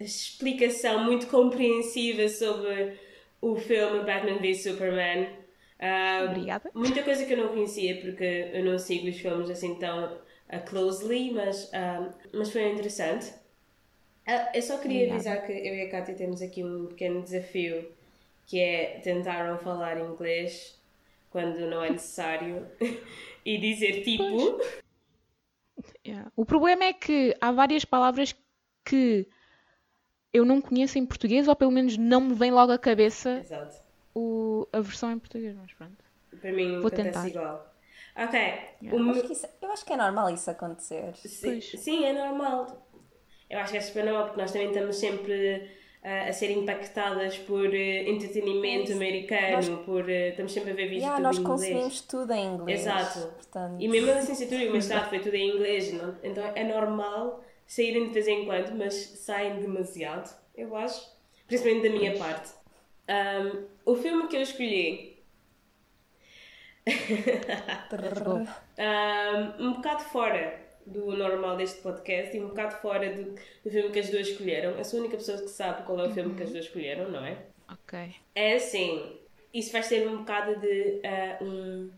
[0.00, 2.98] explicação muito compreensiva sobre
[3.42, 5.24] o filme Batman v Superman.
[5.78, 6.70] Uh, Obrigada.
[6.72, 10.64] Muita coisa que eu não conhecia, porque eu não sigo os filmes assim tão uh,
[10.64, 13.34] closely, mas, uh, mas foi interessante.
[14.54, 15.14] eu só queria Obrigada.
[15.14, 17.90] avisar que eu e a Kátia temos aqui um pequeno desafio,
[18.46, 20.80] que é tentar não falar inglês
[21.30, 22.64] quando não é necessário
[23.44, 24.22] e dizer tipo.
[26.06, 26.30] Yeah.
[26.36, 28.36] O problema é que há várias palavras
[28.84, 29.26] que
[30.32, 33.42] eu não conheço em português, ou pelo menos não me vem logo à cabeça
[34.14, 36.04] o, a versão em português, mas pronto.
[36.40, 37.28] Para mim Vou tentar.
[37.28, 37.72] igual.
[38.16, 38.38] Ok.
[38.38, 38.72] Yeah.
[38.82, 41.14] Eu, acho que isso, eu acho que é normal isso acontecer.
[41.16, 42.86] Sim, sim, é normal.
[43.48, 45.70] Eu acho que é super normal porque nós também estamos sempre
[46.02, 50.88] uh, a ser impactadas por uh, entretenimento americano, nós, por, uh, estamos sempre a ver
[50.88, 51.44] vídeos yeah, tudo em inglês.
[51.44, 52.80] nós consumimos tudo em inglês.
[52.80, 53.28] Exato.
[53.28, 53.76] Portanto...
[53.78, 56.16] E mesmo a licenciatura e o mestrado foi tudo em inglês, não?
[56.22, 61.10] então é normal saírem de vez em quando, mas saem demasiado, eu acho.
[61.46, 62.52] Principalmente da minha parte.
[63.08, 65.22] Um, o filme que eu escolhi.
[69.58, 73.90] um, um bocado fora do normal deste podcast e um bocado fora do, do filme
[73.90, 74.72] que as duas escolheram.
[74.72, 77.10] Eu sou a única pessoa que sabe qual é o filme que as duas escolheram,
[77.10, 77.38] não é?
[77.70, 78.14] Ok.
[78.34, 79.18] É assim,
[79.54, 81.90] isso vai ser um bocado de uh, um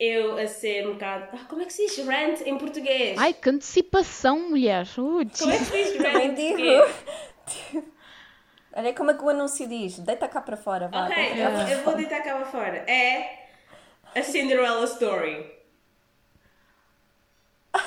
[0.00, 1.28] eu a ser um bocado.
[1.34, 3.18] Ah, como é que se diz rant em português?
[3.18, 4.86] Ai, que antecipação, mulher!
[4.96, 6.34] Uh, como é que se diz rant?
[6.34, 7.90] Digo.
[8.72, 11.04] Olha como é que o anúncio diz: deita cá para fora, vá.
[11.04, 12.76] Ok, eu, eu vou deitar cá para fora.
[12.90, 13.48] É
[14.14, 15.52] a Cinderella Story.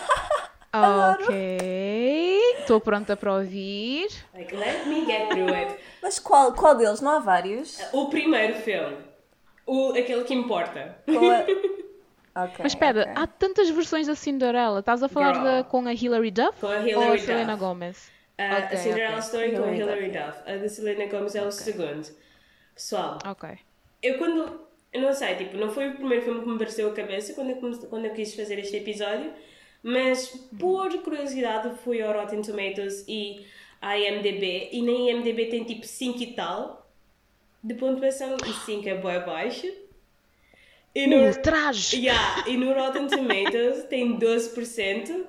[0.71, 2.41] ok.
[2.59, 4.07] Estou pronta para ouvir.
[4.33, 5.79] Like, let me get through it.
[6.01, 7.01] Mas qual, qual deles?
[7.01, 7.79] Não há vários?
[7.91, 8.97] O primeiro filme.
[9.65, 10.97] O, aquele que importa.
[11.05, 11.45] Qual é?
[12.35, 13.13] Ok, Mas espera, ok.
[13.15, 14.79] há tantas versões da Cinderela.
[14.79, 15.45] Estás a falar Girl.
[15.45, 16.59] da, com a Hilary Duff?
[16.59, 17.59] Com a ou Hilary a Selena Duff.
[17.65, 18.07] Gomez?
[18.07, 19.19] Uh, Ok, a Cinderella.
[19.19, 20.51] Story com a Hilary Duff, Duff.
[20.51, 22.07] A da Selena Gomez é o segundo.
[22.73, 23.49] Pessoal, Ok.
[24.01, 24.61] eu quando.
[24.91, 27.49] Eu não sei, tipo, não foi o primeiro filme que me apareceu a cabeça quando
[27.51, 29.31] eu, comece- quando eu quis fazer este episódio,
[29.81, 30.27] mas
[30.59, 33.43] por curiosidade fui ao Rotten Tomatoes e
[33.81, 36.87] à IMDB e na IMDB tem tipo 5 e tal
[37.63, 39.65] de pontuação e 5 é boa baixo.
[40.95, 41.97] E no, Uh, traje!
[41.97, 45.25] Yeah, e no Rotten Tomatoes tem 12%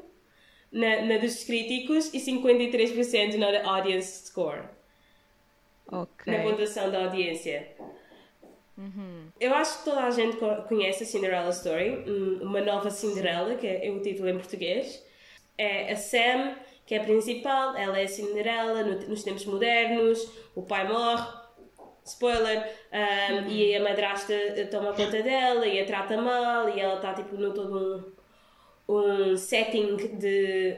[0.73, 4.63] na, na dos críticos e 53% na audience score,
[5.91, 6.33] Ok.
[6.33, 7.69] na pontuação da audiência.
[9.41, 13.55] Eu acho que toda a gente co- conhece a Cinderella Story, um, uma nova Cinderela,
[13.55, 15.01] que é o título em português.
[15.57, 20.29] É a Sam, que é a principal, ela é a Cinderela no- nos tempos modernos,
[20.57, 21.25] o pai morre,
[22.05, 26.97] spoiler, um, e a madrasta eh, toma conta dela e a trata mal, e ela
[26.97, 28.15] está tipo no todo
[28.89, 28.95] um,
[29.33, 30.77] um setting de.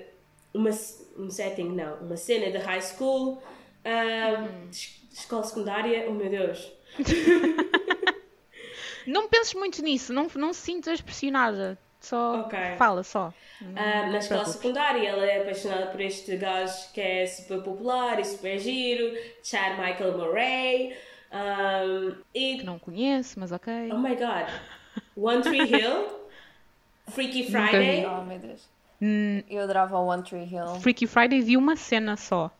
[0.54, 0.70] Uma,
[1.18, 3.42] um setting, não, uma cena de high school,
[3.84, 6.72] um, es- escola secundária, oh meu Deus.
[9.06, 11.78] Não penses muito nisso, não, não sintas pressionada.
[12.00, 12.58] Só Ok.
[12.76, 13.32] fala, só.
[13.76, 18.24] Ah, na escola secundária, ela é apaixonada por este gajo que é super popular e
[18.24, 20.96] super giro, Chad Michael Murray.
[21.36, 23.72] Um, e, Que não conheço, mas ok.
[23.92, 24.48] oh my god,
[25.16, 26.08] One Tree Hill,
[27.10, 28.00] Freaky Friday.
[28.00, 28.06] vi.
[28.06, 28.68] Oh meu Deus.
[29.02, 30.76] Hum, Eu adorava o One Tree Hill.
[30.80, 32.50] Freaky Friday vi uma cena só.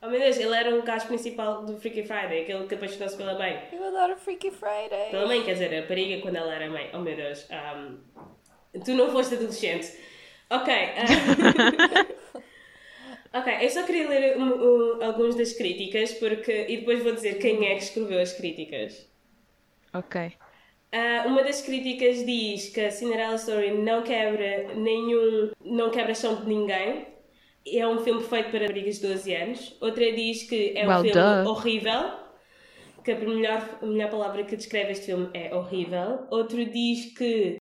[0.00, 3.34] Oh meu Deus, ele era o gajo principal do Freaky Friday, aquele que apaixonou-se pela
[3.36, 3.60] mãe.
[3.72, 5.10] Eu adoro Freaky Friday.
[5.10, 6.90] Pela mãe, quer dizer, a rapariga quando ela era mãe.
[6.94, 7.98] Oh meu Deus, um,
[8.84, 9.92] tu não foste adolescente.
[10.48, 10.72] Ok.
[10.72, 12.06] ah,
[13.40, 17.38] ok, eu só queria ler um, um, algumas das críticas porque, e depois vou dizer
[17.38, 19.10] quem é que escreveu as críticas.
[19.92, 20.36] Ok.
[20.92, 25.50] Ah, uma das críticas diz que a Cinderella Story não quebra nenhum.
[25.64, 27.06] não quebra chão de ninguém.
[27.66, 29.76] É um filme feito para raparigas de 12 anos.
[29.80, 31.50] Outra diz que é um Well, filme duh.
[31.50, 32.20] horrível.
[33.04, 36.26] Que a melhor, a melhor palavra que descreve este filme é horrível.
[36.30, 37.58] Outro diz que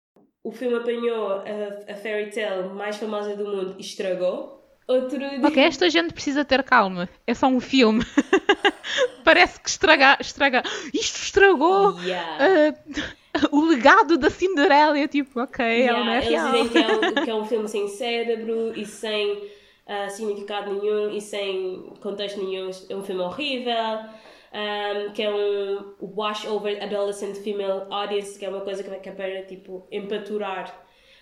[0.42, 4.59] o filme apanhou a, a fairy tale mais famosa do mundo e estragou.
[4.92, 5.44] Outro diz.
[5.44, 7.08] Ok, esta gente precisa ter calma.
[7.26, 8.04] É só um filme.
[9.24, 10.62] Parece que estraga, estraga.
[10.92, 12.74] Isto estragou Yeah.
[13.34, 14.98] ah, o legado da Cinderela.
[14.98, 16.52] Eu tipo, ok, ela Yeah, não é eles real.
[16.52, 19.50] dizem que é, um, que é um filme sem cérebro e sem
[19.86, 22.70] ah, significado nenhum e sem contexto nenhum.
[22.88, 23.74] É um filme horrível.
[24.52, 29.08] um, que é um wash over adolescent female audience, que é uma coisa que, que
[29.08, 30.74] é para tipo empaturar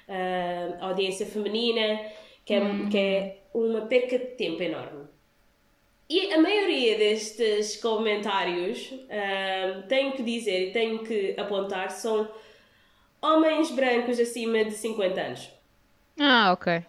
[0.08, 2.00] ah, a audiência feminina,
[2.46, 5.06] que é, que é uma perca de tempo enorme.
[6.10, 8.90] E a maioria destes comentários,
[9.88, 12.26] tenho que dizer e tenho que apontar, são
[13.20, 15.50] homens brancos acima de 50 anos.
[16.18, 16.82] Ah, ok.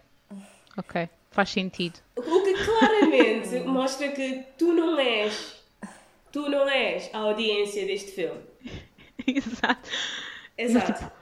[0.78, 1.98] Ok, faz sentido.
[2.16, 5.62] O que claramente mostra que tu não és,
[6.32, 8.40] tu não és a audiência deste filme.
[9.26, 9.90] Exato.
[10.56, 11.19] Exato.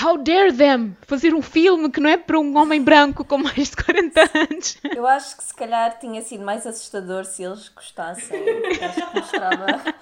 [0.00, 3.70] How dare them fazer um filme que não é para um homem branco com mais
[3.70, 4.78] de 40 anos?
[4.96, 8.40] Eu acho que se calhar tinha sido mais assustador se eles gostassem.
[8.82, 9.94] Acho que mostrava.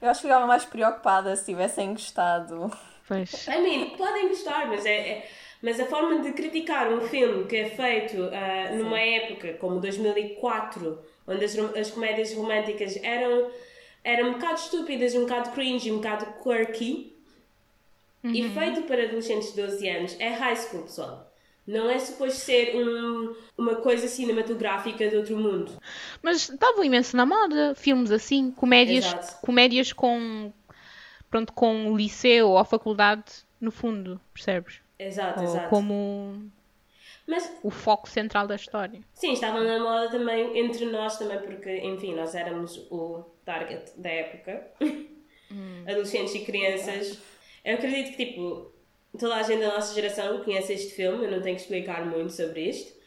[0.00, 2.72] Eu acho que ficava mais preocupada se tivessem gostado.
[3.06, 3.46] Pois.
[3.48, 5.30] I mean, podem gostar, mas, é, é-
[5.62, 10.98] mas a forma de criticar um filme que é feito ah, numa época como 2004,
[11.26, 13.50] onde as, as comédias românticas eram,
[14.02, 17.11] eram um bocado estúpidas, um bocado cringe, um bocado quirky,
[18.24, 21.28] e feito para adolescentes de 12 anos, é high school, pessoal.
[21.66, 25.72] Não é suposto ser um- uma coisa cinematográfica de outro mundo.
[26.20, 29.40] Mas estavam imenso na moda, filmes assim, comédias, Exato.
[29.46, 30.52] comédias com
[31.30, 33.24] pronto, com liceu ou faculdade
[33.60, 34.80] no fundo, percebes?
[34.98, 35.68] Exato, Ou exato.
[35.68, 36.50] como
[37.26, 39.00] Mas o foco central da história.
[39.14, 44.10] Sim, estava na moda também entre nós também, porque, enfim, nós éramos o target da
[44.10, 44.66] época.
[45.86, 47.18] Adolescentes e crianças.
[47.64, 48.72] Eu acredito que, tipo,
[49.18, 52.32] toda a gente da nossa geração conhece este filme, eu não tenho que explicar muito
[52.32, 53.00] sobre isto.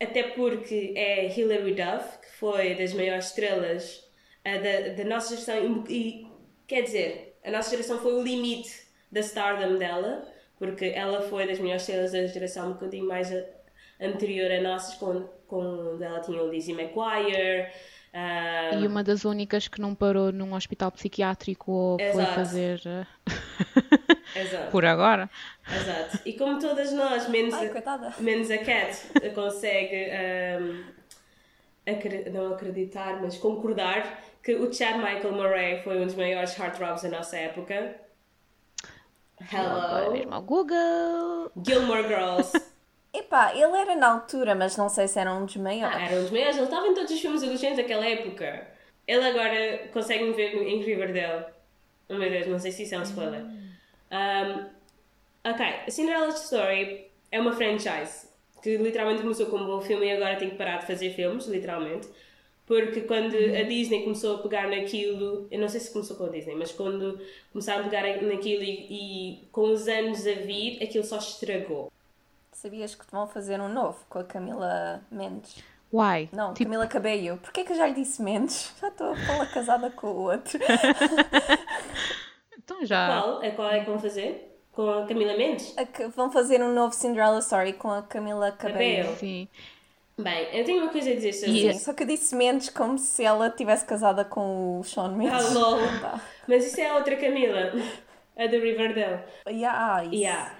[0.00, 4.04] Até porque é Hilary Duff, que foi das maiores estrelas
[4.44, 5.84] ah, da, da nossa geração.
[5.88, 6.26] E,
[6.66, 11.58] quer dizer, a nossa geração foi o limite da stardom dela, porque ela foi das
[11.58, 13.44] maiores estrelas da geração um bocadinho mais a-
[14.00, 17.72] anterior a nossas, quando, quando ela tinha o Lizzie McGuire.
[18.12, 22.34] Ah, E uma das únicas que não parou num hospital psiquiátrico ou foi Exato.
[22.34, 22.80] fazer.
[22.86, 23.06] eh,
[24.40, 24.70] Exato.
[24.70, 25.28] Por agora.
[25.74, 26.18] Exato.
[26.24, 28.12] E como todas nós, menos, Ai, coitada.
[28.18, 28.96] menos a Cat,
[29.34, 30.82] consegue ahm,
[31.86, 37.02] acre- não acreditar, mas concordar que o Chad Michael Murray foi um dos maiores heartthrobs
[37.02, 37.96] da nossa época.
[39.52, 40.12] Agora Hello.
[40.12, 41.52] mesmo ao Google.
[41.66, 42.52] Gilmore Girls.
[43.18, 45.96] Epá, ele era na altura, mas não sei se era um dos maiores.
[45.96, 46.56] Ah, era um dos maiores.
[46.56, 48.66] Ele estava em todos os filmes adolescentes daquela época.
[49.06, 51.46] Ele agora consegue me ver em Riverdale.
[52.08, 53.42] Oh meu Deus, não sei se isso é um spoiler.
[54.10, 54.66] Um,
[55.44, 58.28] ok, a Cinderella Story é uma franchise
[58.62, 61.46] que literalmente começou como um bom filme e agora tem que parar de fazer filmes,
[61.46, 62.08] literalmente.
[62.66, 66.28] Porque quando a Disney começou a pegar naquilo, eu não sei se começou com a
[66.28, 67.18] Disney, mas quando
[67.50, 71.90] começaram a pegar naquilo e, e com os anos a vir, aquilo só estragou.
[72.60, 75.62] Sabias que vão fazer um novo com a Camila Mendes?
[75.92, 76.28] Why?
[76.32, 77.36] Não, Tipo, Camila Cabello.
[77.38, 78.72] Porquê que eu já lhe disse Mendes?
[78.80, 80.58] Já estou a falar casada com o outro.
[82.58, 83.08] então já.
[83.22, 83.42] Qual?
[83.42, 84.60] É qual é que vão fazer?
[84.72, 85.76] Com a Camila Mendes?
[85.78, 88.78] A que- Vão fazer um novo Cinderella Story com a Camila Cabello.
[89.02, 89.16] Cabello.
[89.18, 89.48] Sim.
[90.18, 91.84] Bem, eu tenho uma coisa a dizer sobre E- isso.
[91.84, 95.46] Só que eu disse Mendes como se ela tivesse casada com o Sean Mendes.
[95.46, 95.78] Ah, lol.
[96.00, 96.20] Tá.
[96.48, 97.72] Mas isso é a outra Camila,
[98.36, 99.20] a do Riverdale.
[99.48, 100.14] Yeah, isso.
[100.14, 100.54] Yeah.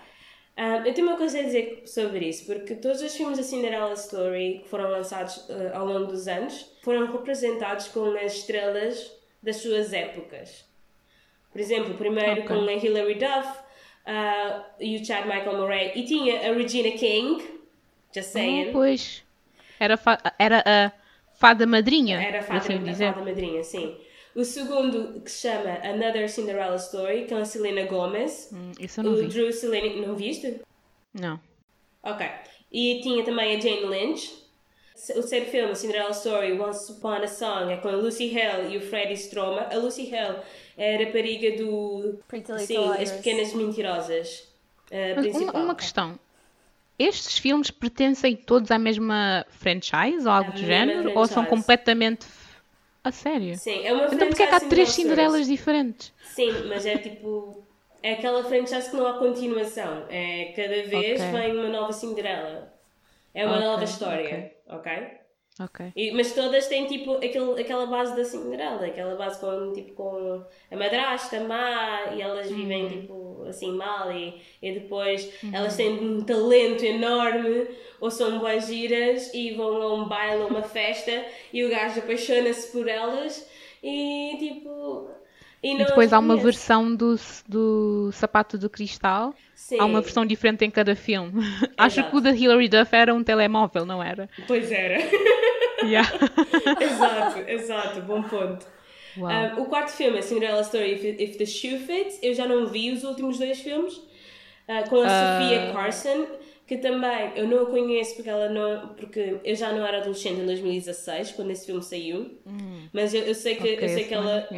[0.59, 3.93] Um, eu tenho uma coisa a dizer sobre isso, porque todos os filmes da Cinderella
[3.93, 9.57] Story que foram lançados uh, ao longo dos anos foram representados com as estrelas das
[9.57, 10.65] suas épocas.
[11.53, 12.49] Por exemplo, primeiro Ok.
[12.49, 17.41] com a Hilary Duff uh, e o Chad Michael Murray, e tinha a Regina King,
[18.13, 18.71] just saying.
[18.71, 19.23] Oh, pois.
[19.79, 19.97] Era,
[20.41, 20.93] era a
[21.37, 22.21] fada madrinha.
[22.21, 23.97] Era a fada, assim a fada madrinha, sim.
[24.35, 28.51] O segundo, que se chama Another Cinderella Story, com a Selena Gomez.
[28.53, 29.27] Hum, Isso eu não o vi.
[29.27, 30.07] Drew Selena...
[30.07, 30.61] Não viste?
[31.13, 31.41] Não.
[32.03, 32.27] Ok.
[32.71, 34.47] E tinha também a Jane Lynch.
[35.11, 38.79] O terceiro filme, Cinderella Story, Once Upon a Song, é com a Lucy Hale e
[38.79, 39.69] o Freddie Stroma.
[39.73, 40.39] A Lucy Hale
[40.77, 42.19] é a rapariga do...
[42.27, 43.13] Pretty Little Sim, As Liars.
[43.13, 44.49] Pequenas Mentirosas.
[45.35, 46.19] Uma, uma questão.
[46.99, 51.11] Estes filmes pertencem todos à mesma franchise ou algo do género?
[51.11, 51.51] Ou são franchise.
[51.51, 52.27] completamente.
[53.09, 53.61] A sério?
[53.63, 56.13] Sim, é uma Então porquê é que há franchise três Cinderellas diferentes?
[56.23, 57.67] Sim, mas é tipo.
[58.03, 60.07] É aquela franchise que não há continuação.
[60.09, 61.25] É cada vez Ok.
[61.31, 62.73] vem uma nova Cinderela.
[63.35, 65.18] É uma Ok, nova história, ok?
[65.97, 70.43] E- mas todas têm tipo aquele, aquela base da Cinderela, aquela base com tipo com
[70.71, 72.89] a madrasta má e elas vivem Uhum.
[72.89, 77.67] tipo assim mal e, e depois elas têm um talento enorme
[78.01, 82.01] ou são boas giras e vão a um baile ou uma festa e o gajo
[82.01, 83.49] apaixona-se por elas
[83.83, 85.09] e tipo
[85.63, 87.17] e, E depois há uma versão do,
[87.49, 89.35] do sapato de cristal.
[89.55, 89.79] Sim.
[89.81, 91.43] Há uma versão diferente em cada filme.
[91.77, 94.29] Acho que o da Hilary Duff era um telemóvel, não era?
[94.47, 94.99] Pois era.
[95.85, 96.11] Yeah.
[96.81, 98.67] exato, exato, bom ponto.
[99.17, 102.19] Um, o quarto filme é Cinderella Story If, If the Shoe Fits.
[102.21, 103.95] Eu já não vi os últimos dois filmes.
[103.95, 105.41] uh, com a Ah.
[105.41, 106.27] Sofia Carson,
[106.69, 108.89] que também eu não a conheço porque ela não.
[108.89, 112.39] porque eu já não era adolescente em 2016, quando esse filme saiu.
[112.93, 113.75] Mas eu, eu sei que, Hum.
[113.75, 114.49] Ok, eu sei que ela,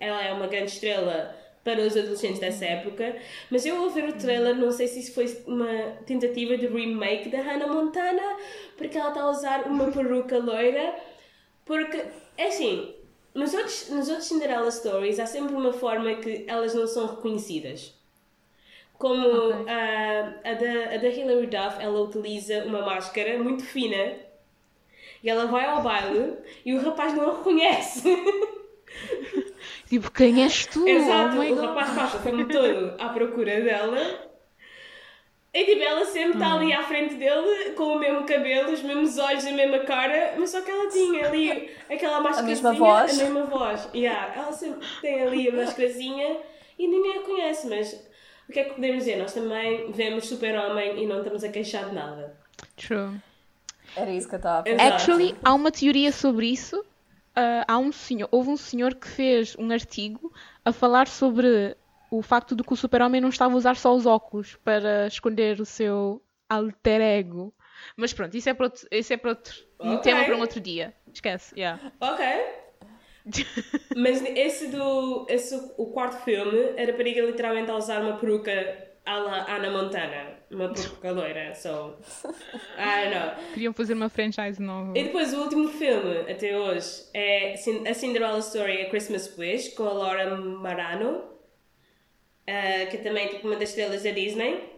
[0.00, 3.14] ela é uma grande estrela para os adolescentes dessa época.
[3.48, 5.68] Mas eu ao ver o trailer, não sei se isso foi uma
[6.04, 8.36] tentativa de remake da Hannah Montana,
[8.76, 10.96] porque ela está a usar uma peruca loira.
[11.64, 12.04] Porque,
[12.36, 12.92] é assim,
[13.32, 17.94] nos outros, nos outros Cinderella Stories há sempre uma forma que elas não são reconhecidas.
[19.02, 19.66] Como Ok.
[19.68, 24.04] a, a, da, a da Hilary Duff, ela utiliza uma máscara muito fina
[25.22, 28.02] e ela vai ao baile e o rapaz não a reconhece.
[29.88, 30.86] Tipo, quem és tu?
[30.88, 31.64] Exato, Oh o God.
[31.66, 33.98] rapaz passa o filme todo à procura dela.
[35.54, 36.58] E tipo, ela sempre está Hum.
[36.58, 40.50] ali à frente dele, com o mesmo cabelo, os mesmos olhos, a mesma cara, mas
[40.50, 43.12] só que ela tinha ali aquela máscarazinha, mesma voz.
[43.12, 43.88] a mesma voz.
[43.94, 46.38] Yeah, ela sempre tem ali a máscarazinha
[46.78, 48.10] e ninguém a conhece, mas
[48.52, 49.16] o que é que podemos dizer?
[49.16, 52.36] Nós também vemos Super-Homem e não estamos a queixar de nada.
[52.76, 53.18] True.
[53.96, 54.92] Era isso que eu estava a pensar.
[54.92, 56.84] Actually, há uma teoria sobre isso.
[57.34, 60.30] Ah, há um senhor, houve um senhor que fez um artigo
[60.62, 61.74] a falar sobre
[62.10, 65.58] o facto de que o super-homem não estava a usar só os óculos para esconder
[65.58, 67.54] o seu alter ego.
[67.96, 70.02] Mas pronto, isso é para outro, isso é para outro um Ok.
[70.12, 70.94] tema para um outro dia.
[71.10, 71.80] Esquece, yeah.
[71.98, 72.22] Ok.
[73.96, 75.26] Mas esse do.
[75.28, 78.52] Esse, o quarto filme, a rapariga literalmente a usar uma peruca
[79.04, 80.42] à la Ana Montana.
[80.50, 81.96] Uma peruca loira, so.
[82.76, 83.52] I don't know.
[83.54, 84.96] Queriam fazer uma franchise nova.
[84.96, 89.84] E depois o último filme, até hoje, é a Cinderella Story A Christmas Wish, com
[89.84, 91.22] a Laura Marano,
[92.46, 94.71] ah, que também é tipo uma das estrelas da Disney.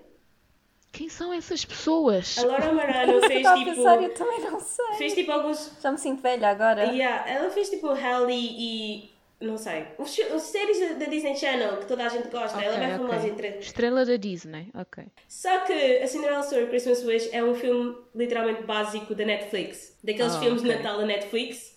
[0.94, 2.38] Quem são essas pessoas?
[2.38, 3.74] A Laura Marano fez Estava a tipo.
[3.76, 4.94] pensar, eu também não sei.
[4.96, 6.84] Fez tipo alguns Já me sinto velha agora.
[6.84, 9.86] Yeah, ela fez tipo Halle e Não sei.
[9.98, 13.06] Os, os séries da, Disney Channel que toda a gente gosta, ela é bem Ok,
[13.08, 13.48] famosa entre.
[13.58, 15.04] Estrela da Disney, ok.
[15.28, 19.98] Só que a Cinderella Story Christmas Wish é um filme literalmente básico da Netflix.
[20.02, 20.76] Daqueles Ah, filmes de ok.
[20.80, 21.76] Natal da Netflix.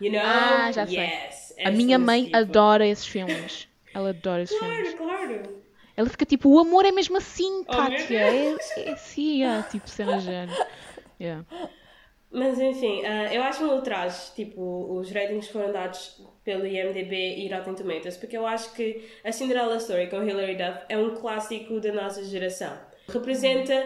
[0.00, 0.22] You know?
[0.24, 0.96] Ah, já sei.
[1.00, 1.54] yes.
[1.64, 2.36] A minha mãe tipo.
[2.36, 3.68] adora esses filmes.
[3.94, 4.94] Ela adora esses filmes.
[4.94, 5.57] Claro, claro.
[5.98, 8.20] Ela fica tipo, o amor é mesmo assim, Oh, Kátia.
[8.20, 10.56] É, é assim, é, tipo, cena género.
[11.20, 11.44] Yeah.
[12.30, 14.62] Mas enfim, ah, eu acho um ultraje, tipo,
[14.96, 19.76] os ratings foram dados pelo IMDB e Rotten Tomatoes, porque eu acho que a Cinderella
[19.78, 22.78] Story com Hilary Duff é um clássico da nossa geração.
[23.08, 23.84] Representa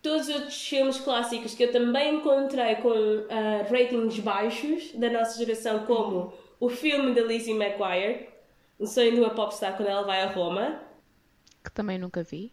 [0.00, 2.94] todos os outros filmes clássicos que eu também encontrei com
[3.28, 8.28] ah, ratings baixos da nossa geração, como o filme da Lizzie McGuire,
[8.78, 10.90] O Sonho de uma Popstar quando ela vai a Roma.
[11.62, 12.52] Que também nunca vi.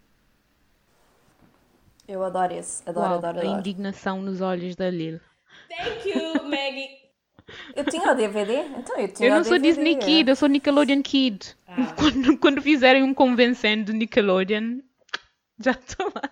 [2.07, 2.82] Eu adoro esse.
[2.88, 3.60] Adoro, Uau, adoro, a adoro.
[3.60, 5.20] indignação nos olhos da Lil.
[5.68, 6.99] Thank you, Maggie!
[7.76, 8.62] Eu tinha o DVD?
[8.78, 9.70] Então eu tinha Eu não o sou DVD.
[9.74, 11.55] Disney Kid, eu sou Nickelodeon Kid.
[11.68, 11.93] Ah.
[11.97, 14.82] Quando, quando fizerem um convencendo Nickelodeon,
[15.60, 16.30] já estou lá.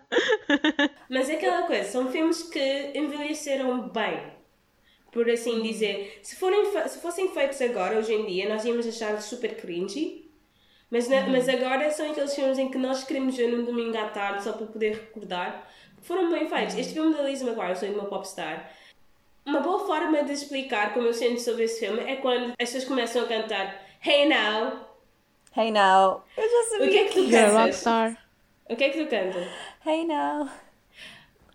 [1.10, 4.32] Mas é aquela coisa, são filmes que envelheceram bem,
[5.12, 6.20] por assim dizer.
[6.22, 10.27] Se, forem, se fossem feitos agora, hoje em dia, nós íamos achar super cringy.
[10.90, 14.06] Mas, na- mas agora são aqueles filmes em que nós queremos ver num domingo à
[14.10, 15.68] tarde só para poder recordar.
[16.02, 16.76] Foram bem feitos.
[16.78, 18.72] Este filme da Lizzie McGuire, Sonho de uma Popstar,
[19.46, 22.86] uma boa forma de explicar como eu sinto sobre esse filme é quando as pessoas
[22.86, 24.88] começam a cantar Hey Now,
[25.56, 26.24] Hey now.
[26.38, 27.54] Eu já sabia o que é que tu cantas?
[27.54, 28.28] rockstar.
[28.70, 29.48] O que é que tu cantas?
[29.86, 30.48] Hey now.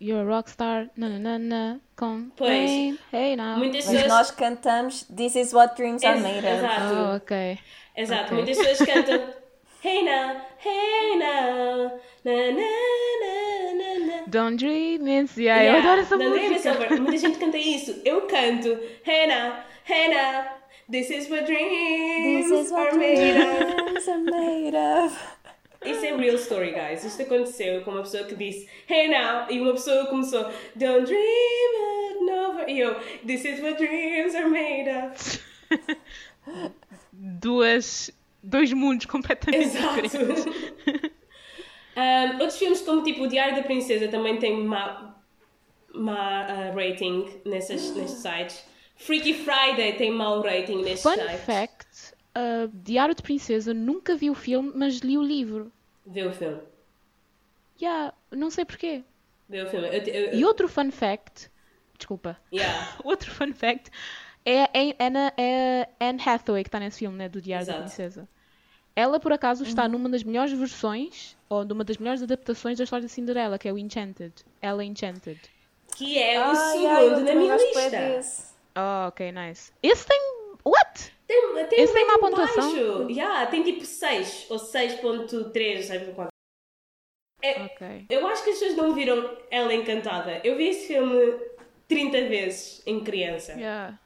[0.05, 0.91] You're a rockstar.
[0.97, 1.77] Na na na na.
[1.97, 2.31] Com.
[2.37, 2.99] Pois.
[3.13, 3.57] Hey, now.
[3.57, 4.09] Muitas Mas pessoas...
[4.09, 6.45] nós cantamos This is what dreams are made of.
[6.45, 6.95] Exato.
[6.95, 7.59] Oh, ok.
[7.97, 8.37] Exato, Ok.
[8.37, 9.21] muitas pessoas cantam
[9.85, 12.71] Hey now, hey now, na na
[13.23, 13.35] na
[13.75, 14.23] na na.
[14.29, 15.37] Don't dream it's...
[15.37, 16.55] Yeah, Yeah, eu adoro essa música.
[16.55, 18.01] essa ver- Muita gente canta isso.
[18.05, 18.69] Eu canto
[19.05, 20.45] Hey now, hey now,
[20.91, 23.77] this is what dreams This is what are made of.
[23.77, 25.19] dreams are made of.
[25.85, 27.05] Isso é real story, guys.
[27.05, 30.45] Isto aconteceu com uma pessoa que disse Hey now, e uma pessoa começou
[30.77, 32.69] Don't dream it over.
[32.69, 32.95] E eu,
[33.27, 35.41] This is what dreams are made of.
[37.13, 38.11] Duas...
[38.45, 40.15] Dois mundos completamente diferentes.
[40.15, 41.13] Exato.
[41.95, 45.15] Um, outros filmes como tipo O Diário da Princesa também têm má,
[45.95, 48.65] má ah, rating nessas, nestes sites.
[48.97, 51.45] Freaky Friday tem mau rating nestes Fun sites.
[51.45, 51.82] fact,
[52.37, 55.73] uh, Diário de Princesa, nunca vi o filme, mas li o livro.
[56.07, 56.61] Vê o filme.
[57.81, 59.03] Yeah, não sei porquê.
[59.49, 59.87] Vê o filme.
[59.89, 61.51] Eu, eu, E outro fun fact,
[61.97, 62.97] desculpa, yeah.
[63.05, 63.91] outro fun fact,
[64.45, 67.73] é, é, é, na- é Anne Hathaway que está nesse filme, né, do Diário da
[67.73, 67.87] Exato.
[67.89, 68.29] Princesa.
[68.95, 73.07] Ela, por acaso, está numa das melhores versões, ou numa das melhores adaptações da história
[73.07, 74.35] de Cinderela, que é o Enchanted.
[74.61, 75.41] Ela Enchanted.
[75.97, 77.91] Que é o Ah, segundo yeah, eu na minha lista.
[77.91, 78.53] desse.
[78.77, 79.73] Oh, ok, nice.
[79.83, 80.21] Esse tem...
[80.65, 81.11] What?
[81.55, 82.63] Tem, tem Esse tem má rating pontuação?
[82.73, 83.11] baixo.
[83.11, 86.29] Yeah, tem tipo 6 ou 6.3, não sei quanto.
[87.43, 88.07] É, Ok.
[88.11, 90.41] Eu acho que as pessoas não viram Ela Encantada.
[90.45, 91.39] Eu vi esse filme
[91.89, 93.53] 30 vezes em criança.
[93.53, 93.99] Yeah.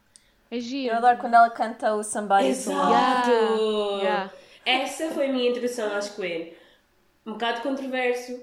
[0.50, 0.92] É giro.
[0.94, 2.46] Eu adoro quando ela canta o Somebody.
[2.48, 3.30] Exato!
[3.30, 4.32] Yeah, yeah.
[4.64, 6.52] Essa foi a minha introdução às Queen.
[7.26, 8.40] Um bocado controverso,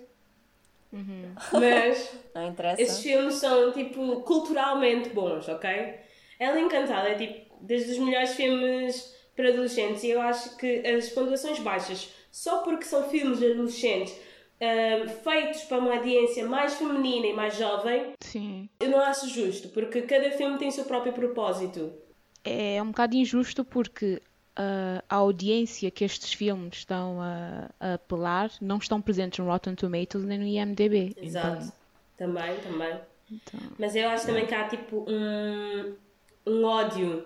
[0.91, 1.33] Uhum.
[1.53, 2.81] mas Não interessa.
[2.81, 5.95] esses filmes são tipo culturalmente bons, ok?
[6.37, 11.09] Ela Encantada é tipo desde os melhores filmes para adolescentes e eu acho que as
[11.09, 14.15] pontuações baixas, só porque são filmes de adolescentes
[14.61, 18.69] ah, feitos para uma audiência mais feminina e mais jovem, Sim.
[18.79, 21.91] eu não acho justo, porque cada filme tem o seu próprio propósito.
[22.43, 24.21] É um bocado injusto porque
[24.55, 29.75] ah, a audiência que estes filmes estão a, a apelar não estão presentes no Rotten
[29.75, 31.13] Tomatoes nem no IMDb.
[31.17, 31.63] Exato.
[31.63, 31.73] Então,
[32.17, 32.99] Também, também.
[33.31, 35.95] então, Mas eu acho também que há tipo um,
[36.45, 37.25] um ódio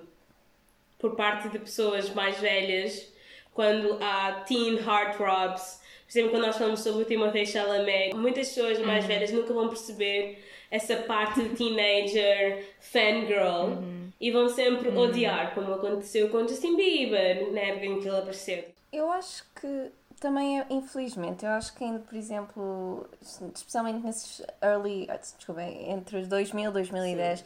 [0.97, 3.11] por parte de pessoas mais velhas
[3.53, 5.81] quando há teen heartthrobs.
[6.05, 9.67] Por exemplo, quando nós falamos sobre o Timothée Chalamet, muitas pessoas mais velhas nunca vão
[9.67, 13.81] perceber essa parte de teenager, fangirl,
[14.19, 18.65] e vão sempre odiar, como aconteceu com Justin Bieber, na época em que ele apareceu.
[18.91, 23.07] Eu acho que também, infelizmente, eu acho que ainda, por exemplo,
[23.53, 27.45] especialmente nesses early, desculpem, entre os 2000 e 2010,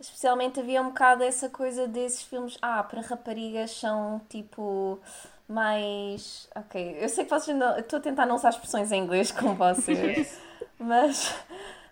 [0.00, 5.00] especialmente havia um bocado essa coisa desses filmes, ah, para raparigas são tipo
[5.48, 6.48] mais.
[6.54, 7.76] Ok, eu sei que vocês não.
[7.78, 10.40] Estou a tentar não usar expressões em inglês com vocês,
[10.78, 11.34] mas.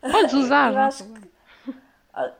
[0.00, 1.30] Podes usar, Eu acho que.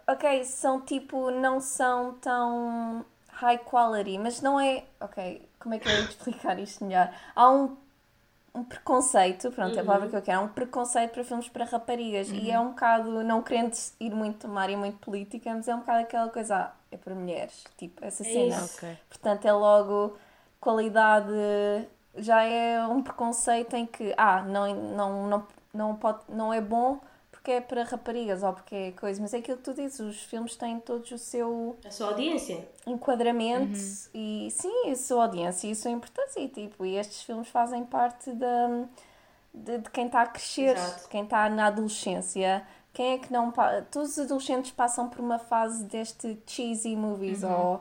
[0.06, 1.30] Ok, são tipo.
[1.30, 4.84] Não são tão high quality, mas não é.
[5.00, 7.12] Ok, como é que eu ia explicar isto melhor?
[7.34, 7.76] Há um,
[8.56, 11.64] um preconceito, pronto, é a palavra que eu quero, há um preconceito para filmes para
[11.66, 15.74] raparigas e é um bocado, não querendo ir muito tomar e muito política, mas é
[15.74, 16.56] um bocado aquela coisa.
[16.56, 17.64] Ah, é para mulheres.
[17.76, 18.56] Tipo, essa É cena.
[18.56, 18.76] isso.
[18.76, 18.98] Ok.
[19.08, 20.16] Portanto, é logo
[20.60, 21.32] qualidade.
[22.16, 26.98] Já é um preconceito em que, ah, não, não, não, não, pode, não é bom
[27.46, 29.22] porque é para raparigas ou porque é coisa.
[29.22, 32.66] Mas é aquilo que tu dizes, os filmes têm todos o seu A sua audiência.
[32.84, 33.78] enquadramento
[34.12, 36.40] e sim, a sua audiência e a sua importância.
[36.40, 38.84] E, tipo, e estes filmes fazem parte da,
[39.54, 41.02] de, de quem está a crescer, Exato.
[41.04, 42.66] de quem está na adolescência.
[42.92, 43.52] Quem é que não.
[43.92, 47.80] Todos os adolescentes passam por uma fase deste cheesy movies ou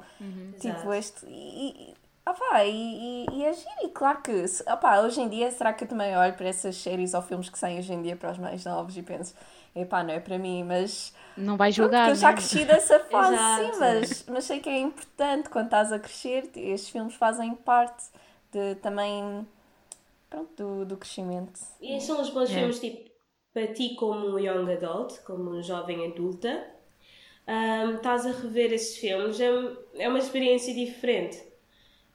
[0.59, 0.93] tipo Exato.
[0.93, 1.25] este.
[1.25, 3.69] E, e, opá, e, e, e é giro.
[3.83, 6.75] E claro que, se- opá, hoje em dia, será que eu também olho para essas
[6.75, 9.33] séries ou filmes que saem hoje em dia para os mais novos e penso,
[9.75, 11.13] epá, não é para mim, mas.
[11.35, 12.33] Não vai Pronto, julgar, porque eu já né?
[12.33, 16.49] cresci dessa fase, sim, mas, mas sei que é importante quando estás a crescer.
[16.55, 18.05] Estes filmes fazem parte
[18.51, 19.45] de, também
[20.29, 21.59] pronto, do, do crescimento.
[21.79, 22.53] E esses são os bons É.
[22.53, 23.09] filmes, tipo,
[23.53, 26.65] para ti como young adult, como jovem adulta.
[27.47, 29.47] ahm, estás a rever esses filmes, é,
[29.95, 31.43] é uma experiência diferente.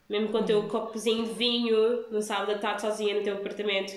[0.09, 0.45] Mesmo com o Uhum.
[0.45, 3.93] teu copozinho de vinho, no sábado à tarde sozinha no teu apartamento,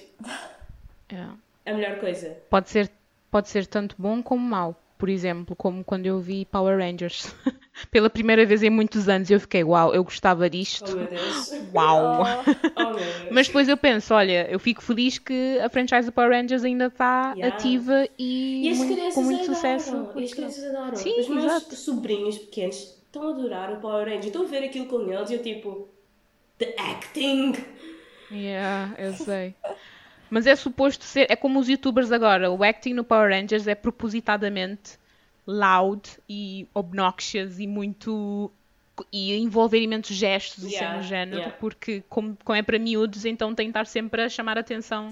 [1.08, 1.36] É.
[1.66, 2.36] a melhor coisa.
[2.48, 2.90] Pode ser,
[3.34, 4.80] pode ser tanto bom como mau.
[4.96, 7.34] Por exemplo, como quando eu vi Power Rangers.
[7.90, 10.94] Pela primeira vez em muitos anos eu fiquei, uau, eu gostava Oh disto.
[10.94, 11.50] Deus.
[11.74, 12.22] Uau!
[12.22, 13.26] Oh Deus.
[13.32, 17.34] Mas depois eu penso, olha, eu fico feliz que a franchise Power Rangers ainda está
[17.36, 17.56] Yeah.
[17.56, 19.54] ativa e, E muito- com muito adoram.
[19.56, 20.08] sucesso.
[20.14, 20.94] E as crianças adoram.
[20.96, 21.74] Sim, Os meus exato.
[21.74, 24.26] sobrinhos pequenos estão a adorar o Power Rangers.
[24.26, 25.88] Estou a ver aquilo com eles e eu tipo...
[26.56, 27.54] The acting!
[28.30, 29.54] Yeah, eu sei.
[30.34, 33.74] Mas é suposto ser, é como os youtubers agora, o acting no Power Rangers é
[33.74, 34.98] propositadamente
[35.46, 38.50] loud e obnoxious e muito
[39.12, 41.56] e envolver imensos gestos e Yeah, assim no género, yeah.
[41.60, 45.08] porque como, como é para miúdos, então tem que estar sempre a chamar a atenção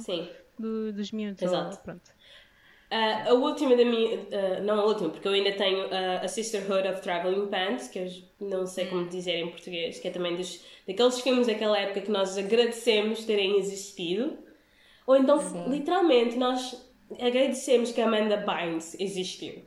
[0.59, 1.41] do- dos miúdos.
[1.43, 1.77] Exato.
[1.77, 2.11] ou- pronto.
[2.91, 4.19] Ah, a última da minha.
[4.33, 7.99] ah, não a última, porque eu ainda tenho ah, a Sisterhood of Traveling Pants, que
[7.99, 8.07] eu
[8.41, 12.11] não sei como dizer em português, que é também dos, daqueles filmes daquela época que
[12.11, 14.37] nós agradecemos terem existido.
[15.07, 15.39] Ou então,
[15.69, 16.91] literalmente, nós
[17.21, 19.63] agradecemos que Amanda Bynes existiu.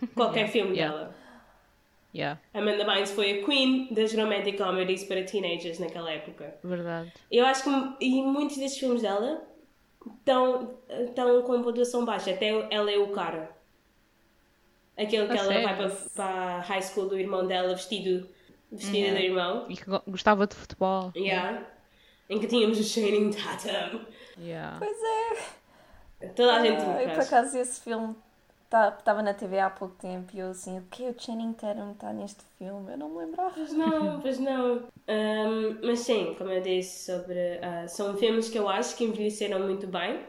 [0.14, 0.96] Qualquer filme Yeah.
[0.98, 1.20] dela.
[2.12, 6.56] Yeah, Amanda Bynes foi a queen das romantic comedies para teenagers naquela época.
[6.64, 7.12] verdade.
[7.30, 9.46] Eu acho que e muitos desses filmes dela
[10.18, 12.32] estão, estão com pontuação baixa.
[12.32, 13.54] Até ela é o cara.
[14.96, 15.62] Aquele que ela sério?
[15.68, 18.28] vai para, para a high school do irmão dela vestido,
[18.72, 19.66] vestida do irmão.
[19.68, 21.12] E que go- gostava de futebol.
[21.16, 21.64] Yeah.
[22.28, 24.00] Em que tínhamos o Channing Tatum.
[24.38, 24.78] Yeah.
[24.78, 24.96] Pois
[26.20, 26.28] é.
[26.28, 28.14] Toda a gente Ah, eu, por acaso, esse filme
[28.64, 31.02] estava na TV há pouco tempo e eu assim, o que?
[31.08, 32.92] O Channing Tatum está neste filme?
[32.92, 33.50] Eu não me lembrava.
[33.54, 34.82] Pois não, pois não.
[35.08, 39.60] Ahm, mas sim, como eu disse, sobre, ah, são filmes que eu acho que envelheceram
[39.60, 40.20] muito bem.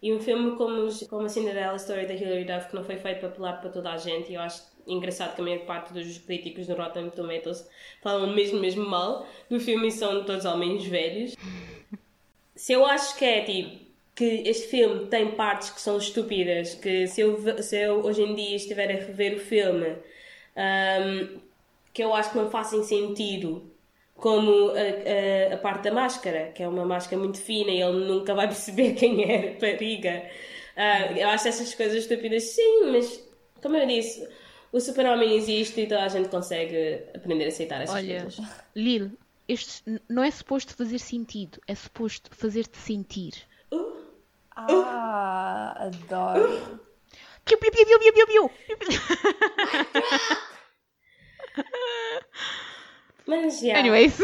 [0.00, 3.20] E um filme como, como a Cinderella Story da Hilary Duff, que não foi feito
[3.20, 6.18] para apelar para toda a gente, e eu acho engraçado que a maior parte dos
[6.18, 7.68] críticos do Rotten Tomatoes
[8.02, 11.36] falam mesmo, mesmo mal do filme e são todos homens velhos.
[12.54, 13.82] Se eu acho que é tipo
[14.14, 18.34] que este filme tem partes que são estúpidas, que se eu, se eu hoje em
[18.34, 19.96] dia estiver a rever o filme,
[20.56, 21.40] ahm,
[21.92, 23.70] que eu acho que não fazem sentido,
[24.14, 28.06] como a, a, a parte da máscara, que é uma máscara muito fina e ele
[28.06, 30.30] nunca vai perceber quem é a rapariga.
[30.76, 33.28] Ah, eu acho essas coisas estúpidas, sim, mas
[33.62, 34.28] como eu disse,
[34.72, 38.46] o super-homem existe e toda a gente consegue aprender a aceitar essas Olha, coisas.
[38.74, 39.12] Lil,
[39.48, 43.34] este não é suposto fazer sentido, é suposto fazer-te sentir.
[44.54, 46.80] Ah, adoro.
[47.44, 48.50] Piu, piu, piu, piu, piu, piu, piu.
[53.26, 53.80] Mas, yeah.
[53.80, 54.18] Anyways,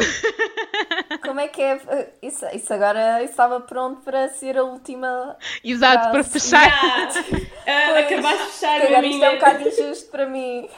[1.23, 2.13] Como é que é?
[2.21, 5.37] Isso, isso agora estava pronto para ser a última.
[5.63, 6.67] exato, para fechar.
[6.67, 7.95] Yeah.
[7.97, 10.69] Ah, acabaste de fechar a Agora isto é um bocado injusto para mim.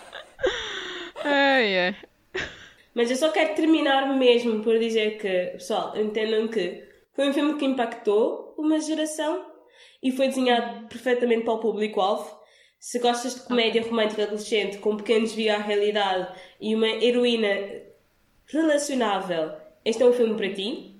[1.24, 1.97] Ai, ai.
[2.95, 6.82] Mas eu só quero terminar mesmo por dizer que, pessoal, entendam que
[7.14, 9.47] foi um filme que impactou uma geração
[10.03, 12.38] e foi desenhado perfeitamente para o público-alvo.
[12.78, 17.49] Se gostas de comédia romântica adolescente com um pequeno desvio à realidade e uma heroína
[18.47, 19.53] relacionável,
[19.84, 20.91] este é um filme para ti.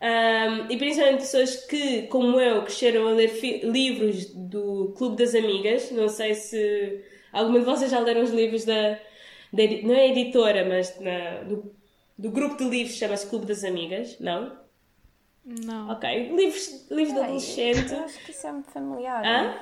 [0.00, 3.32] Um, e principalmente pessoas que, como eu, cresceram a ler
[3.64, 5.90] livros do Clube das Amigas.
[5.90, 8.98] Não sei se alguma de vocês já leram os livros da.
[9.56, 11.74] Da não é editora, mas na- do,
[12.18, 14.56] do grupo de livros que chama-se Clube das Amigas, não?
[15.44, 15.90] Não.
[15.90, 16.32] Ok.
[16.34, 17.92] Livros, livros de adolescente.
[17.92, 19.24] Eu acho que isso é muito familiar.
[19.24, 19.54] Hã?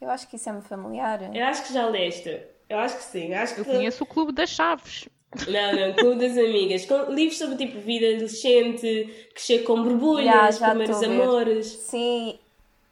[0.00, 1.34] Eu acho que isso é muito familiar.
[1.34, 2.40] Eu acho que já leste.
[2.68, 3.34] Eu acho que sim.
[3.34, 3.70] Acho Eu que...
[3.70, 5.08] conheço o Clube das Chaves.
[5.48, 6.84] Não, não, Clube das Amigas.
[6.86, 11.66] Com livros sobre tipo vida adolescente, crescer com borbulhas, já primeiros amores.
[11.66, 12.38] Sim,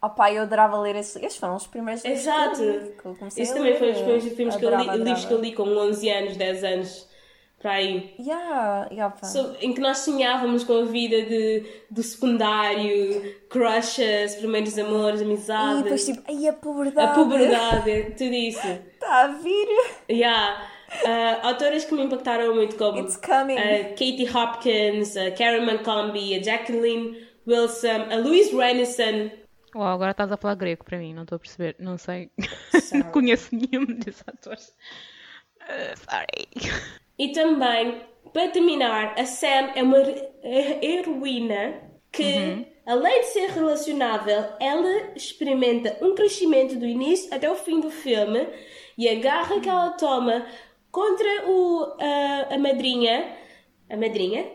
[0.03, 1.17] Opa, eu adorava ler esses.
[1.17, 2.57] Estes foram os primeiros livros Exato.
[2.57, 3.79] que eu li, que eu comecei a também ler.
[3.79, 6.65] foi os primeiros filmes que eu li, livros que eu li com 11 anos, 10
[6.65, 7.09] anos,
[7.61, 8.15] para aí.
[8.19, 9.15] Yeah, yeah.
[9.23, 15.25] So- em que nós sonhávamos com a vida de, do secundário, crushes, primeiros amores, E
[15.25, 17.11] amizades, depois tipo, ai a puberdade.
[17.11, 18.67] a puberdade, tudo isso.
[18.67, 19.69] Está a vir.
[20.11, 20.67] Yeah.
[21.05, 23.57] Uh, autoras que me impactaram muito como It's coming.
[23.57, 29.31] a Katie Hopkins, a Karen McCombie, a Jacqueline Wilson, a Louise Renison.
[29.75, 31.77] Uau, agora estás a falar grego para mim, não estou a perceber.
[31.79, 32.31] Não sei.
[32.93, 34.75] Não conheço nenhum desses atores.
[35.63, 36.73] Uh, sorry.
[37.19, 38.01] E também,
[38.33, 39.99] para terminar, a Sam é uma
[40.43, 47.55] he- heroína que, além de ser relacionável, ela experimenta um crescimento do início até o
[47.55, 48.49] fim do filme
[48.99, 50.47] e a garra que ela toma
[50.91, 53.37] contra o, a, a madrinha,
[53.89, 54.51] a madrinha,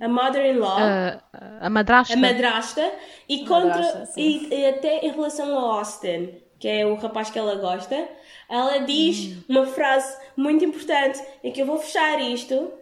[0.00, 1.20] a mother-in-law, Uh,
[1.60, 2.14] a madrasta.
[2.14, 2.92] a madrasta
[3.28, 7.38] e contra Madrasta, e, e até em relação a Austin, que é o rapaz que
[7.38, 8.08] ela gosta,
[8.48, 12.72] ela diz uma frase muito importante e que eu vou fechar isto.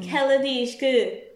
[0.00, 1.32] Que ela diz que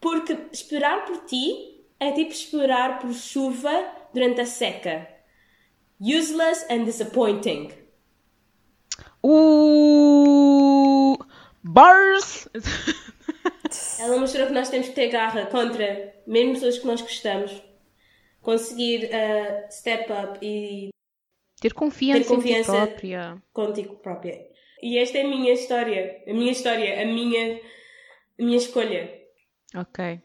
[0.00, 3.84] porque esperar por ti é tipo esperar por chuva
[4.14, 5.08] durante a seca.
[6.00, 7.72] Useless and disappointing.
[9.22, 11.16] Uh,
[11.64, 12.48] bars.
[13.98, 17.62] Ela mostrou que nós temos que ter garra contra mesmo pessoas que nós gostamos.
[18.42, 20.90] Conseguir uh, step up e
[21.60, 22.76] Ter confiança, Ter confiança.
[22.76, 23.42] em ti própria.
[23.52, 24.46] contigo própria.
[24.82, 26.22] E esta é a minha história.
[26.26, 27.60] A minha história, a minha,
[28.38, 29.10] a minha escolha.
[29.74, 30.20] Ok.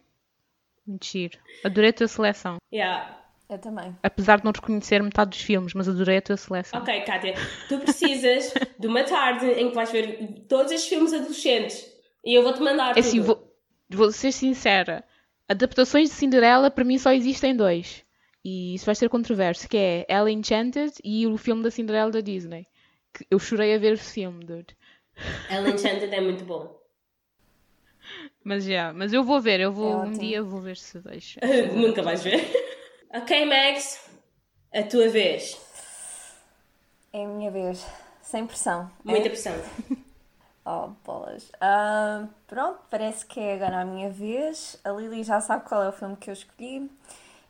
[0.85, 1.39] Muito giro.
[1.63, 2.57] Adorei a tua seleção.
[2.71, 3.17] Yeah.
[3.49, 3.95] Eu também.
[4.03, 6.79] Apesar de não reconhecer metade dos filmes, mas adorei a tua seleção.
[6.81, 7.33] Ok, Kátia,
[7.67, 11.85] tu precisas de uma tarde em que vais ver todos estes filmes adolescentes.
[12.23, 13.25] E eu vou-te mandar É assim, tudo.
[13.35, 13.50] vou,
[13.97, 15.03] vou ser sincera.
[15.47, 18.03] Adaptações de Cinderela, para mim, só existem dois.
[18.43, 22.21] E isso vai ser controverso, que é Ella Enchanted e o filme da Cinderela da
[22.21, 22.67] Disney.
[23.13, 24.75] Que eu chorei a ver esse filme, dude.
[25.49, 26.79] Ellen Enchanted é muito bom.
[28.43, 31.39] Mas já, mas eu vou ver, eu vou É um dia vou ver se deixa.
[31.75, 32.41] Nunca vais ver.
[33.13, 34.09] ok, Max,
[34.73, 35.61] a tua vez.
[37.13, 37.85] É a minha vez.
[38.23, 38.89] Sem pressão.
[39.03, 39.53] Muita pressão.
[40.63, 41.51] Oh, bolas.
[41.59, 44.79] Ah, pronto, parece que é agora a minha vez.
[44.83, 46.89] A Lily já sabe qual é o filme que eu escolhi.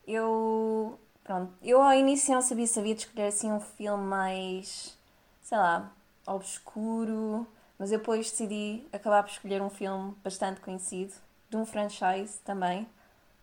[0.08, 0.98] Eu.
[1.24, 4.98] Pronto, eu ao início não sabia se havia de escolher assim um filme mais.
[5.44, 5.92] sei lá,
[6.26, 7.46] obscuro.
[7.78, 11.14] Mas eu depois decidi acabar por escolher um filme bastante conhecido,
[11.50, 12.88] de um franchise também,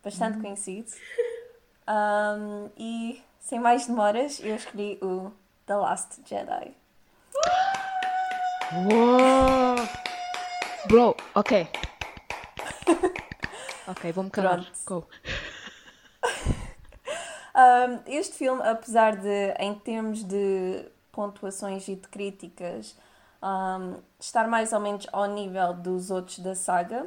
[0.03, 0.91] bastante conhecido.
[1.89, 5.33] Um, e sem mais demoras, eu escolhi o
[5.67, 6.73] The Last Jedi.
[8.71, 9.77] Uou!
[10.89, 11.67] Bro, ok.
[13.89, 14.67] ok, vou-me calar.
[14.87, 15.07] Go.
[17.59, 22.97] Um, este filme, apesar de, em termos de pontuações e de críticas,
[23.43, 27.07] um, estar mais ou menos ao nível dos outros da saga,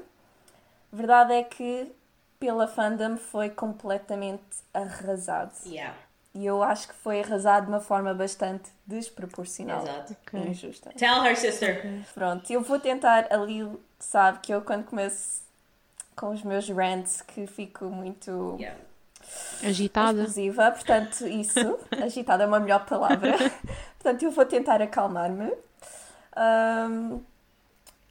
[0.91, 1.89] verdade é que
[2.37, 4.43] pela fandom foi completamente
[4.73, 5.53] arrasado.
[5.65, 5.95] Yeah,
[6.33, 10.15] E eu acho que foi arrasado de uma forma bastante desproporcional exato.
[10.33, 10.91] e injusta.
[10.97, 11.83] Tell her, sister.
[12.13, 13.69] Pronto, eu vou tentar, ali
[13.99, 15.41] sabe que eu quando começo
[16.15, 18.79] com os meus rants que fico muito Yeah.
[19.63, 20.21] Agitada.
[20.23, 23.35] explosiva, portanto, isso, agitada é uma melhor palavra.
[23.99, 25.51] portanto, eu vou tentar acalmar-me.
[26.35, 27.19] Ahm,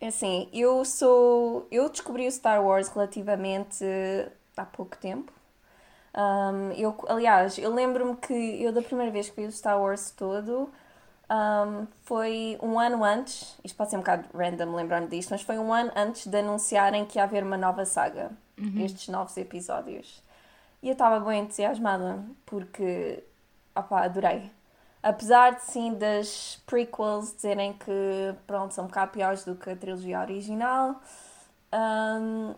[0.01, 1.67] é assim, eu sou.
[1.71, 3.85] Eu descobri o Star Wars relativamente
[4.57, 5.33] há pouco tempo.
[6.15, 10.11] Ahm, eu, aliás, eu lembro-me que eu da primeira vez que vi o Star Wars
[10.11, 10.71] todo
[11.29, 15.59] ahm, foi um ano antes, isto pode ser um bocado random lembrar-me disto, mas foi
[15.59, 18.31] um ano antes de anunciarem que ia haver uma nova saga,
[18.77, 20.23] estes novos episódios.
[20.83, 23.23] E eu estava bem entusiasmada, porque,
[23.77, 24.51] opá, adorei.
[25.03, 29.77] Apesar de, sim, das prequels dizerem que, pronto, são um bocado piores do que a
[29.77, 31.01] trilogia original,
[31.73, 32.55] hum,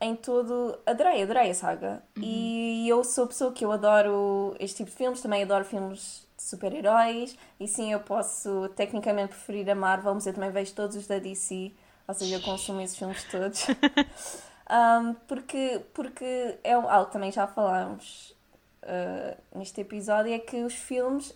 [0.00, 2.02] em todo, adorei, adorei a saga.
[2.16, 6.42] E eu sou pessoa que eu adoro este tipo de filmes, também adoro filmes de
[6.42, 11.06] super-heróis, e sim, eu posso tecnicamente preferir a Marvel, mas eu também vejo todos os
[11.06, 11.72] da DC,
[12.06, 13.66] ou seja, eu consumo esses filmes todos.
[14.68, 18.34] Um, porque, porque é algo que também já falámos
[18.82, 21.32] uh, neste episódio, é que os filmes,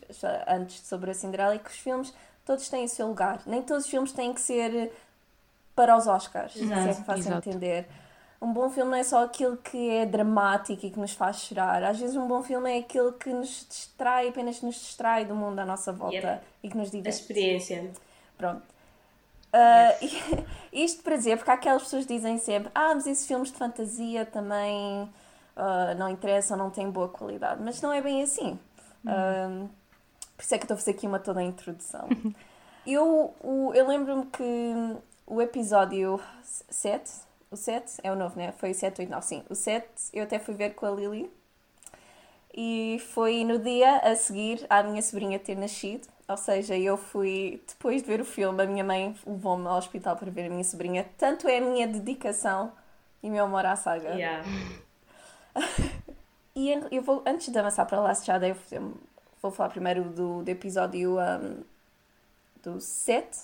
[0.49, 2.13] antes sobre a Cinderela, é que os filmes
[2.45, 3.41] todos têm o seu lugar.
[3.47, 4.93] Nem todos os filmes têm que ser
[5.77, 7.49] para os Oscars, se é que fazem Exato.
[7.49, 7.89] entender.
[8.43, 11.83] Um bom filme não é só aquilo que é dramático e que nos faz chorar.
[11.85, 15.59] Às vezes um bom filme é aquilo que nos distrai, apenas nos distrai do mundo
[15.59, 16.43] à nossa volta Yep.
[16.63, 17.21] e que nos A diverte.
[17.21, 17.91] experiência.
[18.39, 18.63] Pronto.
[19.53, 19.95] Ah,
[20.73, 23.59] isto para dizer, porque há aquelas pessoas que dizem sempre: Ah, mas esses filmes de
[23.59, 25.03] fantasia também
[25.57, 27.61] uh, não interessa, não tem boa qualidade.
[27.63, 28.59] Mas não é bem assim.
[29.05, 29.69] Um,
[30.37, 32.09] por isso é que estou a fazer aqui uma toda a introdução.
[32.87, 37.11] eu o, eu lembro-me que o episódio 7,
[37.51, 38.53] o 7 é o novo, né?
[38.53, 39.45] Foi o 7, 8, 9, sim.
[39.51, 41.31] O 7 eu até fui ver com a Lily.
[42.53, 46.09] E foi no dia a seguir à minha sobrinha ter nascido.
[46.29, 50.17] Ou seja, eu fui, depois de ver o filme, a minha mãe levou-me ao hospital
[50.17, 51.09] para ver a minha sobrinha.
[51.19, 52.73] Tanto é a minha dedicação
[53.23, 54.11] e o meu amor à saga.
[54.11, 54.45] Yeah.
[56.55, 58.95] E eu vou, antes de avançar para Last Shadow, eu
[59.41, 61.63] vou falar primeiro do, do episódio um,
[62.63, 63.39] do 7.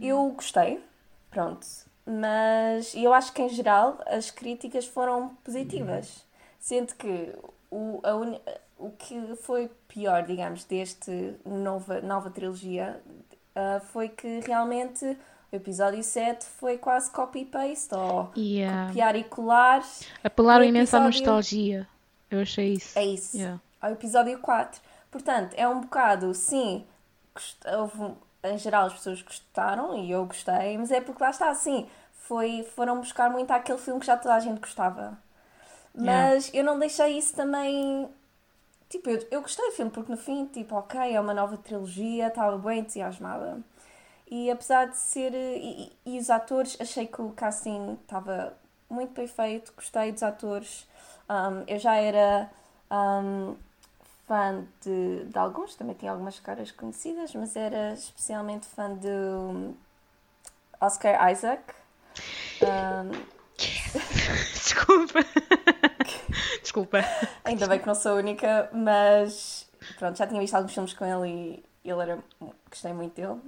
[0.00, 0.82] Eu gostei,
[1.30, 1.66] pronto.
[2.06, 6.24] Mas eu acho que em geral as críticas foram positivas.
[6.60, 7.34] Sendo que
[7.70, 8.40] o, a uni-
[8.78, 13.00] o que foi pior, digamos, deste nova, nova trilogia
[13.54, 15.04] ah, foi que realmente
[15.52, 18.88] o episódio 7 foi quase copy-paste ou Yeah.
[18.88, 19.82] copiar e colar.
[20.22, 21.88] Apelaram O imenso à episódio- nostalgia.
[22.30, 22.98] Eu achei isso.
[22.98, 23.36] É isso.
[23.36, 23.60] Yeah.
[23.80, 24.80] Ao episódio 4.
[25.10, 26.84] Portanto, é um bocado, sim,
[27.78, 28.14] houve,
[28.44, 32.64] em geral as pessoas gostaram e eu gostei, mas é porque lá está, assim, foi,
[32.74, 35.18] foram buscar muito àquele filme que já toda a gente gostava.
[35.94, 38.08] Mas eu não deixei isso também.
[38.88, 42.28] Tipo, eu, eu gostei do filme porque no fim, tipo, ok, é uma nova trilogia,
[42.28, 43.60] estava bem entusiasmada.
[44.30, 45.34] E apesar de ser.
[45.34, 48.54] E, e- e os atores, achei que o casting estava
[48.90, 50.86] muito bem feito, gostei dos atores.
[51.30, 52.50] Um, eu já era
[52.90, 53.56] um,
[54.26, 59.74] fã de, de alguns, também tinha algumas caras conhecidas, mas era especialmente fã de um,
[60.80, 61.62] Oscar Isaac.
[62.62, 63.36] Um,
[64.52, 65.20] Desculpa.
[66.60, 67.04] Desculpa.
[67.44, 69.68] Ainda bem que não sou a única, mas
[69.98, 72.18] pronto, já tinha visto alguns filmes com ele e ele era.
[72.68, 73.40] gostei muito dele.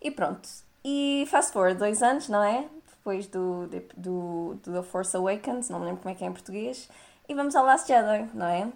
[0.00, 0.48] E pronto.
[0.84, 2.66] E fast forward dois anos, não é?
[2.90, 6.32] Depois do, do, do The Force Awakens, não me lembro como é que é em
[6.32, 6.88] português.
[7.28, 8.68] E vamos ao Last Jedi, não é?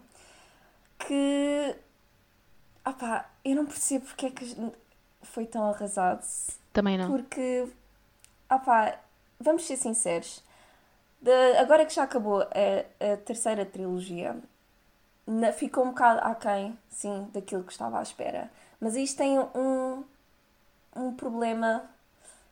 [1.07, 1.77] Que.
[2.85, 4.73] Opá, eu não percebo porque é que
[5.23, 6.25] foi tão arrasado.
[6.73, 7.09] Também não.
[7.11, 7.69] Porque,
[8.51, 8.99] opá,
[9.39, 10.43] vamos ser sinceros,
[11.21, 12.47] de- agora que já acabou a,
[13.13, 14.37] a terceira trilogia,
[15.27, 18.51] na- ficou um bocado aquém, sim, daquilo que estava à espera.
[18.81, 20.05] Mas isto tem um,
[20.97, 21.85] um problema,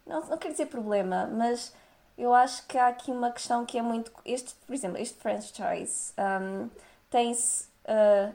[0.07, 1.73] não, não quero dizer problema, mas
[2.19, 4.13] eu acho que há aqui uma questão que é muito.
[4.27, 6.69] Este, por exemplo, este franchise um,
[7.09, 8.34] tem-se uh,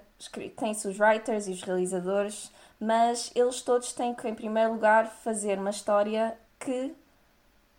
[0.57, 5.57] tem-se os writers e os realizadores, mas eles todos têm que, em primeiro lugar, fazer
[5.59, 6.93] uma história que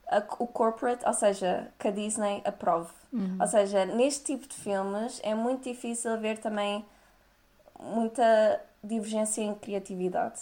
[0.09, 2.91] a- o corporate, ou seja, que a Disney aprove.
[3.41, 6.85] Ou seja, neste tipo de filmes é muito difícil haver também
[7.79, 10.41] muita divergência em criatividade.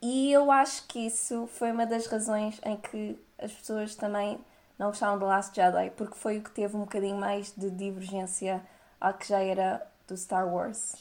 [0.00, 4.38] E eu acho que isso foi uma das razões em que as pessoas também
[4.78, 8.62] não gostaram do Last Jedi, porque foi o que teve um bocadinho mais de divergência
[9.00, 10.94] ao que já era do Star Wars.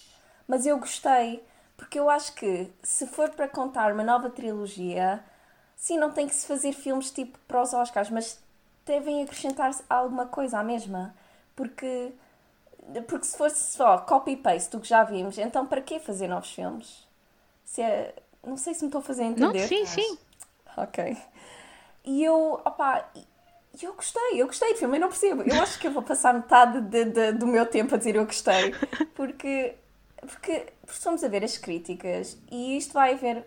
[0.48, 1.44] Mas eu gostei,
[1.76, 5.24] porque eu acho que se for para contar uma nova trilogia,
[5.76, 8.40] sim, não tem que se fazer filmes tipo para os Oscars, mas
[8.86, 11.14] devem acrescentar alguma coisa à mesma.
[11.56, 12.14] Porque,
[13.08, 17.08] porque se fosse só copy-paste do que já vimos, então para que fazer novos filmes?
[17.66, 19.68] Se é, não sei se me estou a fazer Não, entender.
[19.68, 20.18] sim, sim.
[20.78, 21.18] Ok.
[22.06, 23.10] E eu, opá,
[23.82, 25.44] e eu gostei, eu gostei do filme, eu não percebo.
[25.44, 28.26] Eu acho que eu vou passar metade de- de- do meu tempo a dizer eu
[28.26, 28.74] gostei.
[29.16, 29.76] Porque,
[30.22, 33.46] porque, estamos a ver as críticas e isto vai haver,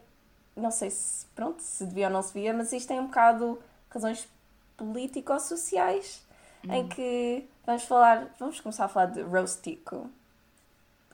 [0.56, 3.58] não sei se, pronto, se devia ou não se devia, mas isto tem um bocado
[3.88, 4.28] razões
[4.76, 6.22] político-sociais
[6.64, 10.10] em que vamos falar, vamos começar a falar de Rostico.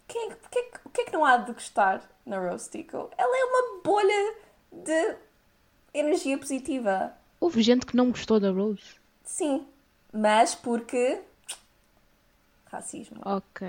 [0.09, 3.11] Quem, porque, é o que é que não há de gostar na Rostico?
[3.17, 4.35] Ela é uma bolha
[4.73, 5.17] de
[5.95, 7.13] energia positiva.
[7.41, 8.96] Houve gente que não gostou da Rose.
[9.27, 9.67] Sim,
[10.13, 11.21] mas porque.
[12.71, 13.25] Racismo.
[13.25, 13.61] Ok.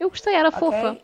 [0.00, 0.72] Eu gostei, era ok?
[0.72, 0.98] fofa.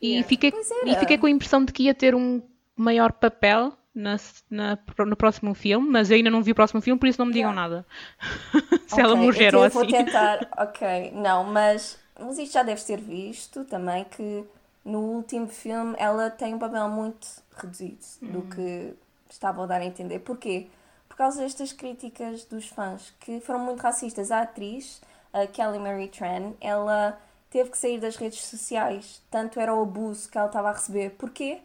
[0.00, 0.24] E, Yeah.
[0.24, 0.52] fiquei,
[0.84, 2.42] e fiquei com a impressão de que ia ter um
[2.76, 4.16] maior papel na,
[4.50, 7.26] na- no próximo filme, mas eu ainda não vi o próximo filme, por isso não
[7.26, 7.54] me digam Yeah.
[7.54, 7.86] nada.
[8.86, 9.86] Se ela Ok, morrer então ou eu vou assim.
[9.86, 10.48] tentar.
[10.56, 14.44] Ok, não, mas, mas isto já deve ser visto também que
[14.84, 17.26] no último filme ela tem um papel muito
[17.56, 18.44] reduzido do Hum.
[18.44, 18.94] que
[19.28, 20.20] estavam a dar a entender.
[20.20, 20.68] Porquê?
[21.16, 24.30] Por causa destas críticas dos fãs que foram muito racistas.
[24.30, 25.00] A atriz,
[25.32, 29.22] a Kelly Marie Tran, ela teve que sair das redes sociais.
[29.30, 31.12] Tanto era o abuso que ela estava a receber.
[31.12, 31.60] Porquê?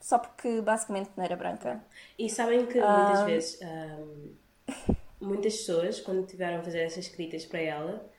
[0.00, 1.84] Só porque basicamente não era branca.
[2.18, 2.96] E sabem que Ah.
[2.96, 4.36] muitas vezes ahm,
[5.20, 8.10] muitas pessoas, quando tiveram a fazer essas críticas para ela,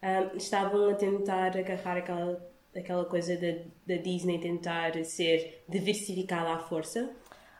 [0.00, 3.64] ahm, estavam a tentar agarrar aquela, aquela coisa da,
[3.96, 7.10] da Disney tentar ser diversificada à força.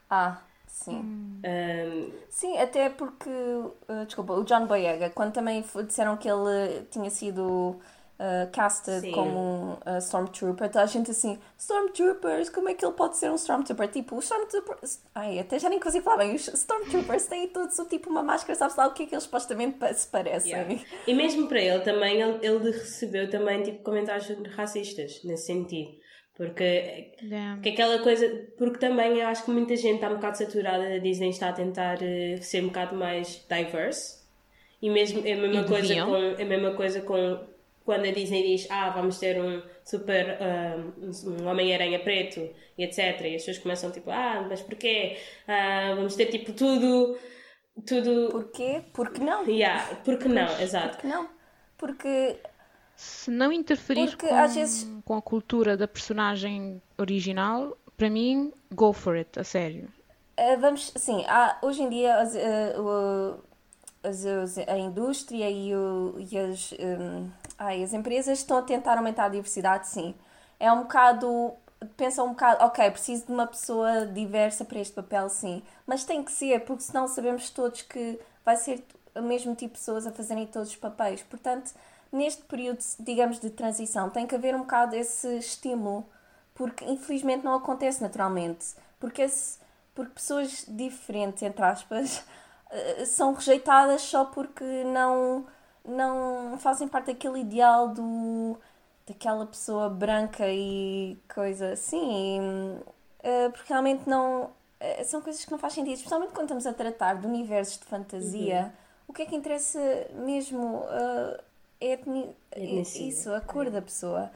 [0.08, 1.40] Ah, Sim.
[1.44, 7.10] Um, Sim, até porque, uh, desculpa, o John Boyega, quando também disseram que ele tinha
[7.10, 7.80] sido
[8.18, 9.12] uh, casted Sim.
[9.12, 13.30] como um uh, Stormtrooper, toda a gente assim, Stormtroopers, como é que ele pode ser
[13.30, 13.88] um Stormtrooper?
[13.88, 15.02] Tipo, os Stormtroopers.
[15.14, 18.58] Ai, até já nem consigo falar bem, os Stormtroopers têm todos o tipo uma máscara,
[18.58, 20.52] sabes lá o que é que eles supostamente se parecem.
[20.52, 20.80] yeah.
[21.06, 25.96] E mesmo para ele também, ele, ele recebeu também tipo, comentários racistas nesse sentido.
[26.38, 27.56] Porque Yeah.
[27.56, 30.98] Porque aquela coisa, porque também eu acho que muita gente está um bocado saturada, a
[30.98, 34.24] Disney está a tentar eh, ser um bocado mais diverse.
[34.80, 37.40] E mesmo é a mesma coisa com é a mesma coisa com
[37.84, 40.76] quando a Disney diz, ah, vamos ter um super ah,
[41.26, 42.98] um Homem-Aranha preto e etc.
[42.98, 45.16] E as pessoas começam tipo, ah, mas porquê?
[45.48, 47.18] Ah, vamos ter tipo tudo
[47.84, 48.82] tudo Porquê?
[48.92, 49.44] Porque não?
[49.46, 50.98] yeah, porque não, exato.
[50.98, 51.28] Porque não?
[51.76, 52.36] Porque
[53.00, 58.92] Se não interferir Porque com, vezes- com a cultura da personagem original, para mim, go
[58.92, 59.88] for it, a sério.
[60.36, 63.40] Uh, vamos, sim, há, hoje em dia as, uh,
[64.02, 68.96] as- as- a indústria e, o- e as, um, ai, as empresas estão a tentar
[68.98, 70.12] aumentar a diversidade, sim.
[70.58, 71.52] É um bocado,
[71.96, 75.62] pensam um bocado, ok, preciso de uma pessoa diversa para este papel, sim.
[75.86, 78.84] Mas tem que ser, porque senão sabemos todos que vai ser
[79.14, 81.22] o mesmo tipo de pessoas a fazerem todos os papéis.
[81.22, 81.72] Portanto,
[82.12, 86.06] neste período, digamos, de transição, tem que haver um bocado esse estímulo
[86.54, 88.74] porque infelizmente não acontece naturalmente.
[88.98, 89.58] Porque, esse,
[89.94, 92.24] porque pessoas diferentes, entre aspas,
[92.70, 95.46] eh, são rejeitadas só porque não,
[95.84, 98.58] não fazem parte daquele ideal do,
[99.06, 102.80] daquela pessoa branca e coisa assim.
[103.22, 104.50] Eh, porque realmente não.
[104.80, 107.84] eh, São coisas que não fazem sentido, especialmente quando estamos a tratar de universos de
[107.84, 108.68] fantasia.
[109.06, 109.78] O que é que interessa
[110.14, 111.40] mesmo a
[111.80, 114.30] etni- Etnicidade, isso, a cor da pessoa.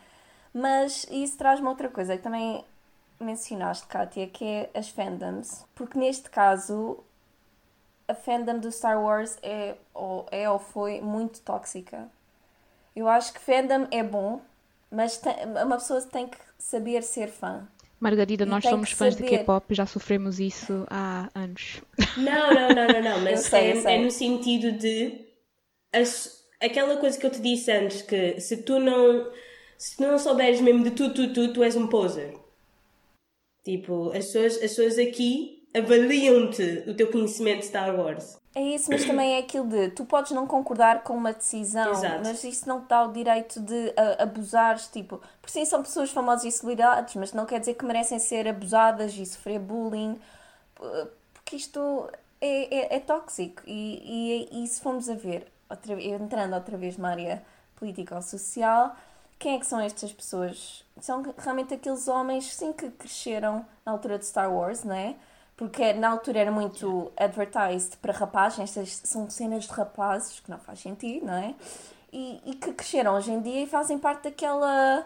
[0.54, 2.64] Mas isso traz-me outra coisa que também
[3.18, 5.64] mencionaste, Kátia, que é as fandoms.
[5.74, 6.98] Porque neste caso,
[8.06, 12.08] a fandom do Star Wars é ou, é, ou foi muito tóxica.
[12.94, 14.40] Eu acho que fandom é bom,
[14.90, 17.66] mas tem- uma pessoa tem que saber ser fã.
[17.98, 19.38] Margarida, E nós somos fãs de saber.
[19.38, 21.80] K-pop, já sofremos isso há anos.
[22.16, 25.24] Não, não, não, não, não, mas sei, é, é no sentido de
[25.94, 29.30] as- aquela coisa que eu te disse antes, que se tu não
[29.76, 32.34] se tu não souberes mesmo de tudo, tudo, tudo, tu és um poser.
[33.64, 38.36] Tipo, as pessoas, as pessoas aqui avaliam-te o teu conhecimento de Star Wars.
[38.54, 42.20] É isso, mas também é aquilo de tu podes não concordar com uma decisão, Exato.
[42.22, 46.10] mas isso não te dá o direito de a- abusares, tipo, por sim são pessoas
[46.10, 50.18] famosas e celebridades, mas não quer dizer que merecem ser abusadas e sofrer bullying,
[51.32, 52.08] porque isto
[52.40, 56.96] é, é, é tóxico e, e, e se formos a ver, outra, entrando outra vez
[56.96, 57.42] numa área
[57.76, 58.94] política ou social,
[59.42, 60.84] quem é que são estas pessoas?
[61.00, 65.16] São realmente aqueles homens, sim, que cresceram na altura de Star Wars, não é?
[65.56, 70.58] Porque na altura era muito advertised para rapazes, estas são cenas de rapazes, que não
[70.58, 71.54] faz sentido, não é?
[72.12, 75.04] E, e que cresceram hoje em dia e fazem parte daquela.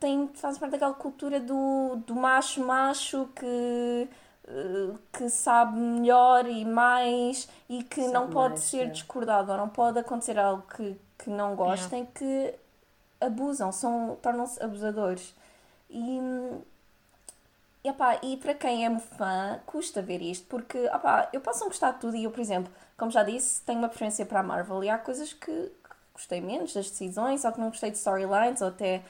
[0.00, 4.08] Tem, fazem parte daquela cultura do, do macho macho que,
[5.12, 8.90] que sabe melhor e mais e que Sabe não pode mais, ser é.
[8.90, 12.54] discordado ou não pode acontecer algo que, que não gostem que
[13.20, 15.34] abusam, são, tornam-se abusadores.
[15.88, 16.20] E,
[17.82, 21.68] e, opá, e para quem é fã, custa ver isto, porque opá, eu posso não
[21.68, 24.42] gostar de tudo e eu, por exemplo, como já disse, tenho uma preferência para a
[24.42, 25.72] Marvel e há coisas que, que
[26.12, 29.02] gostei menos das decisões, ou que não gostei de storylines, ou até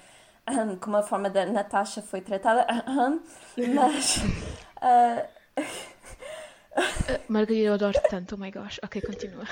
[0.47, 3.21] ahem, como a forma da Natasha foi tratada, ahem,
[4.85, 5.25] mas
[6.77, 6.85] ah,
[7.29, 8.81] Margarida, eu adoro tanto, oh my gosh.
[8.83, 9.45] Ok, continua.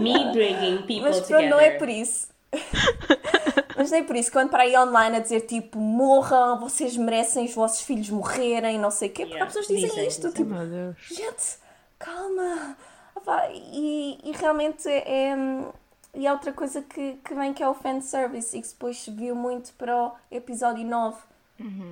[0.00, 2.28] Me bringing people Mas pronto, não é por isso.
[3.76, 4.30] Mas não é por isso.
[4.30, 8.90] Quando para aí online a dizer tipo, morram, vocês merecem os vossos filhos morrerem, não
[8.90, 10.28] sei o quê, porque Yeah, há pessoas dizem, dizem, isto.
[10.28, 10.44] dizem.
[10.44, 10.96] Tipo, Meu Deus.
[11.08, 11.58] gente,
[11.98, 12.76] calma.
[13.52, 15.34] E, e realmente é.
[16.14, 19.10] E há outra coisa que, que vem que é o fanservice e que depois se
[19.10, 21.16] viu muito para o episódio 9.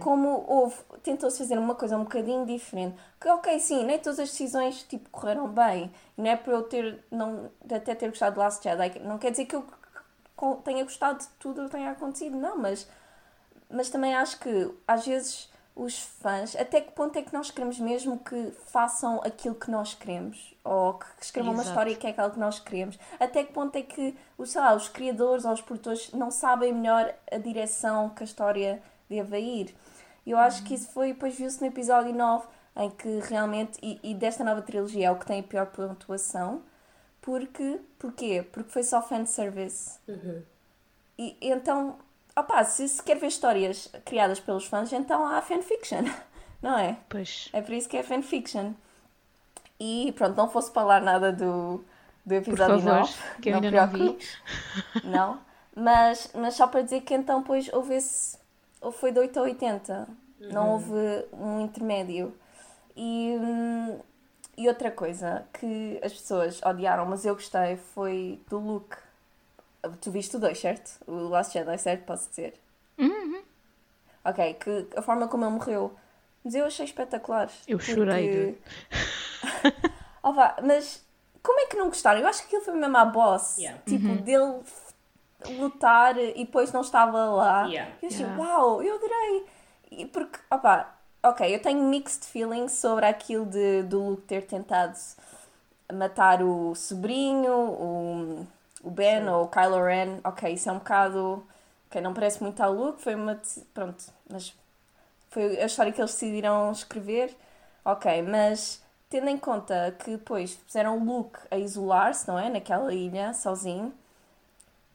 [0.00, 2.96] Como houve, tentou-se fazer uma coisa um bocadinho diferente.
[3.20, 5.92] Que ok, sim, nem todas as decisões tipo, correram bem.
[6.16, 8.98] Não é para eu ter, não, até ter gostado de Last Jedi.
[9.00, 9.64] Não quer dizer que eu
[10.64, 12.88] tenha gostado de tudo o que tenha acontecido, não, mas
[13.70, 17.78] mas também acho que às vezes os fãs, até que ponto é que nós queremos
[17.78, 20.54] mesmo que façam aquilo que nós queremos?
[20.64, 21.70] Ou que escrevam uma Exato.
[21.70, 22.98] história que é aquela que nós queremos?
[23.18, 24.14] Até que ponto é que
[24.44, 28.82] sei lá, os criadores ou os produtores não sabem melhor a direção que a história
[29.11, 29.74] deve ir?
[30.26, 32.46] Eu acho que isso foi, depois viu-se no episódio 9,
[32.76, 36.62] em que realmente, e, e desta nova trilogia é o que tem a pior pontuação,
[37.20, 38.46] porque, porquê?
[38.50, 39.98] Porque foi só fanservice.
[41.18, 41.98] E então,
[42.36, 46.04] opá, se se quer ver histórias criadas pelos fãs, então há fanfiction,
[46.62, 46.96] não é?
[47.08, 47.50] Pois.
[47.52, 48.72] É por isso que é fanfiction.
[49.78, 51.82] E pronto, não fosse falar nada do,
[52.24, 53.14] do episódio favor, 9.
[53.42, 54.18] que eu não ainda não vi.
[55.04, 55.40] Não.
[55.74, 58.38] Mas, mas só para dizer que então depois houve esse.
[58.80, 60.08] Ou foi de 8 a 80.
[60.40, 60.94] Não houve
[61.32, 62.34] um intermédio.
[62.96, 63.98] E, hum,
[64.56, 68.96] e outra coisa que as pessoas odiaram, mas eu gostei, foi do look.
[70.00, 70.98] Tu viste o 2, certo?
[71.06, 72.04] O Last Jedi, certo?
[72.04, 72.54] Posso dizer?
[74.24, 75.94] Ok, que a forma como ele morreu.
[76.44, 77.50] Mas eu achei espetacular.
[77.68, 78.58] Eu chorei,
[80.22, 81.02] Oh, vá, mas
[81.42, 82.20] como é que não gostaram?
[82.20, 83.56] Eu acho que aquilo foi mesmo a boss.
[83.58, 83.80] Yeah.
[83.86, 84.89] Tipo, dele f-
[85.49, 87.66] lutar e depois não estava lá.
[87.66, 87.93] Yeah.
[88.03, 88.43] Eu achei, Yeah.
[88.43, 89.47] uau, eu adorei.
[89.91, 94.97] E porque, opá, ok, eu tenho mixed feelings sobre aquilo de, do Luke ter tentado
[95.93, 98.47] matar o sobrinho, o,
[98.82, 100.20] o Ben ou o Kylo Ren.
[100.24, 101.45] Ok, isso é um bocado.
[101.88, 103.41] Ok, não parece muito ao Luke, foi uma.
[103.74, 104.55] Pronto, mas
[105.30, 107.36] foi a história que eles decidiram escrever.
[107.84, 112.49] Ok, mas tendo em conta que depois fizeram o Luke a isolar-se, não é?
[112.49, 113.93] Naquela ilha, sozinho.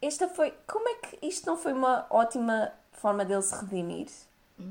[0.05, 0.53] Esta foi.
[0.67, 4.07] Como é que isto não foi uma ótima forma dele se redimir?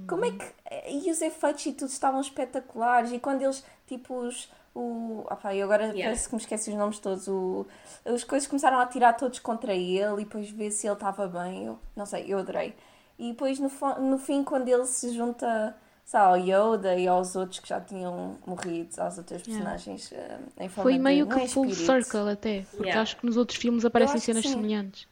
[0.09, 0.45] Como é que.
[0.91, 3.13] E os efeitos e tudo estavam espetaculares.
[3.13, 4.51] E quando eles, tipo, os.
[4.75, 6.05] O, opa, eu agora Yeah.
[6.07, 7.29] parece que me esqueci os nomes todos.
[7.29, 7.65] O,
[8.05, 11.67] as coisas começaram a atirar todos contra ele e depois ver se ele estava bem.
[11.67, 12.75] Eu, não sei, eu adorei.
[13.17, 13.71] E depois no,
[14.01, 18.37] no fim, quando ele se junta sabe, ao Yoda e aos outros que já tinham
[18.45, 19.65] morrido, aos outros Yeah.
[19.71, 21.93] personagens eh, em forma Foi meio de, que full espírito.
[22.05, 23.01] circle até, porque Yeah.
[23.03, 25.07] acho que nos outros filmes aparecem cenas semelhantes.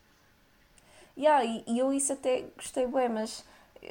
[1.16, 3.44] Yeah, e, e eu isso até gostei bem, mas,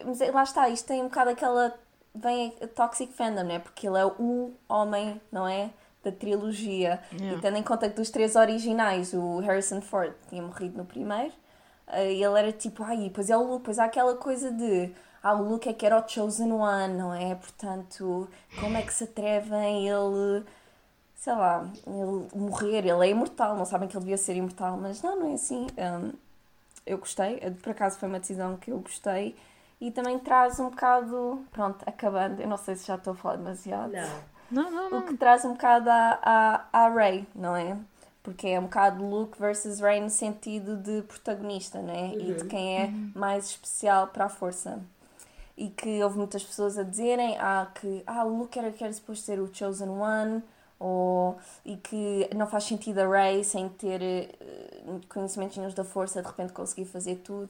[0.06, 1.78] mas é- lá está, isto tem um bocado aquela.
[2.14, 3.60] Vem a Toxic Fandom, né?
[3.60, 5.70] Porque ele é o homem, não é?
[6.04, 7.02] Da trilogia.
[7.14, 7.38] Yeah.
[7.38, 11.32] E tendo em conta que dos três originais, o Harrison Ford tinha morrido no primeiro,
[11.88, 14.92] eh, ele era tipo, ai, pois é o Luke, pois há aquela coisa de.
[15.24, 17.36] Ah, o Luke é que era o Chosen One, não é?
[17.36, 18.28] Portanto,
[18.60, 20.44] como é que se atrevem ele
[21.16, 25.04] sei lá, ele morrer, ele é imortal, não sabem que ele devia ser imortal, mas
[25.04, 25.68] não, não é assim.
[25.78, 26.14] Hum,
[26.86, 29.36] eu gostei, por acaso foi uma decisão que eu gostei
[29.80, 33.38] e também traz um bocado, pronto, acabando, eu não sei se já estou a falar
[33.38, 34.32] demasiado, Não.
[34.52, 35.02] Não, não, o não.
[35.04, 37.78] que traz um bocado a, a, a Rey, não é?
[38.22, 42.14] Porque é um bocado Luke versus Rey no sentido de protagonista, né?
[42.16, 44.80] E de quem é mais especial para a força.
[45.58, 48.92] E que houve muitas pessoas a dizerem ah, que ah, o Luke era que era
[48.92, 50.44] suposto ser o Chosen One,
[50.82, 54.30] ou, e que não faz sentido a Rey sem ter eh,
[55.08, 57.50] conhecimentos da força de repente conseguir fazer tudo.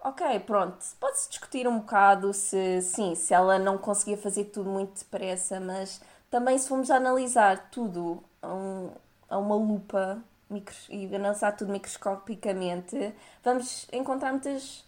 [0.00, 0.78] Ok, pronto.
[1.00, 6.00] Pode-se discutir um bocado se, sim, se ela não conseguia fazer tudo muito depressa, mas
[6.30, 8.90] também se formos analisar tudo a, um-
[9.28, 13.12] a uma lupa micro, e analisar tudo microscopicamente,
[13.44, 14.84] vamos encontrar muitas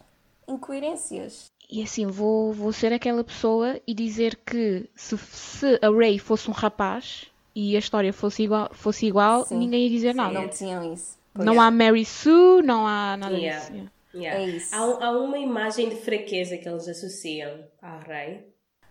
[0.47, 1.51] incoerências.
[1.69, 6.49] E assim, vou, vou ser aquela pessoa e dizer que se, se a Ray fosse
[6.49, 9.57] um rapaz e a história fosse igual, fosse igual Sim.
[9.57, 10.33] ninguém ia dizer nada.
[10.33, 11.17] Não diziam isso.
[11.33, 11.45] Pois.
[11.45, 13.59] Não há Mary Sue, não há nada Yeah.
[13.59, 13.71] disso.
[13.73, 13.91] yeah.
[14.13, 14.39] Yeah.
[14.43, 14.75] É isso.
[14.75, 18.45] Há, há uma imagem de fraqueza que eles associam à Rey.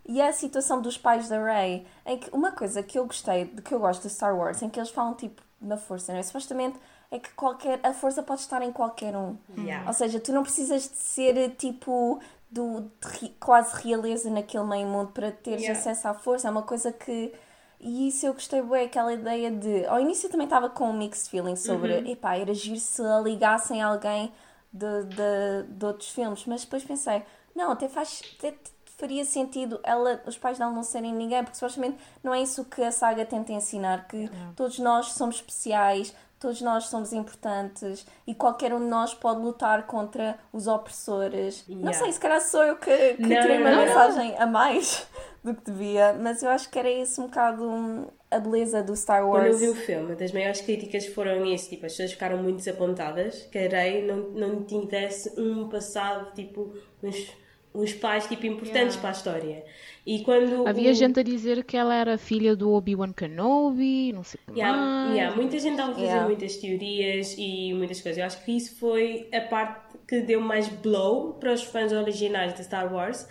[0.08, 3.44] E é a situação dos pais da Rey, em que uma coisa que eu gostei,
[3.44, 6.18] de que eu gosto de Star Wars, em que eles falam tipo na força, não
[6.18, 6.22] é?
[6.22, 6.78] Supostamente
[7.10, 9.36] é que qualquer, a força pode estar em qualquer um.
[9.58, 9.86] Yeah.
[9.86, 12.18] Ou seja, tu não precisas de ser tipo
[12.50, 12.80] do,
[13.20, 15.78] de quase realeza naquele meio mundo para teres Yeah.
[15.78, 16.48] acesso à força.
[16.48, 17.32] É uma coisa que.
[17.80, 19.86] E isso eu gostei bem, aquela ideia de.
[19.86, 22.10] Ao início eu também estava com um mixed feeling sobre.
[22.10, 24.30] Epá, era giro se a ligassem alguém
[24.70, 27.22] de, de, de outros filmes, mas depois pensei,
[27.54, 28.22] não, até faz.
[28.38, 28.54] Até
[28.84, 32.82] faria sentido ela, os pais dela não serem ninguém, porque supostamente não é isso que
[32.82, 38.72] a saga tenta ensinar, que todos nós somos especiais, todos nós somos importantes e qualquer
[38.74, 41.64] um de nós pode lutar contra os opressores.
[41.80, 41.98] Não Yeah.
[41.98, 43.84] sei, se calhar sou eu que, que Não, tirei não, uma não.
[43.84, 45.06] mensagem a mais
[45.44, 48.96] do que devia, mas eu acho que era esse um bocado hum, a beleza do
[48.96, 49.60] Star Quando eu Wars.
[49.60, 53.58] vi o filme, das maiores críticas foram nisso, tipo, as pessoas ficaram muito desapontadas que
[53.58, 57.32] a Rey não, não tivesse um passado, tipo, uns,
[57.74, 59.00] uns pais, tipo, importantes Yeah.
[59.00, 59.64] para a história.
[60.06, 64.24] E quando Havia o- gente a dizer que ela era filha do Obi-Wan Kenobi, não
[64.24, 65.14] sei o que Yeah, mais.
[65.14, 66.26] yeah, muita gente estava a fazer Yeah.
[66.26, 68.18] muitas teorias e muitas coisas.
[68.18, 72.54] Eu acho que isso foi a parte que deu mais blow para os fãs originais
[72.54, 73.28] de Star Wars,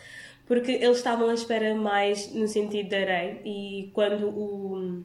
[0.48, 5.04] porque eles estavam à espera mais no sentido da Rey e quando o,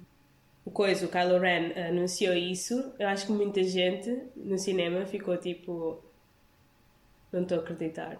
[0.65, 5.37] o coisa, o Kylo Ren, anunciou isso, eu acho que muita gente no cinema ficou
[5.37, 5.99] tipo.
[7.33, 8.17] Não estou a acreditar.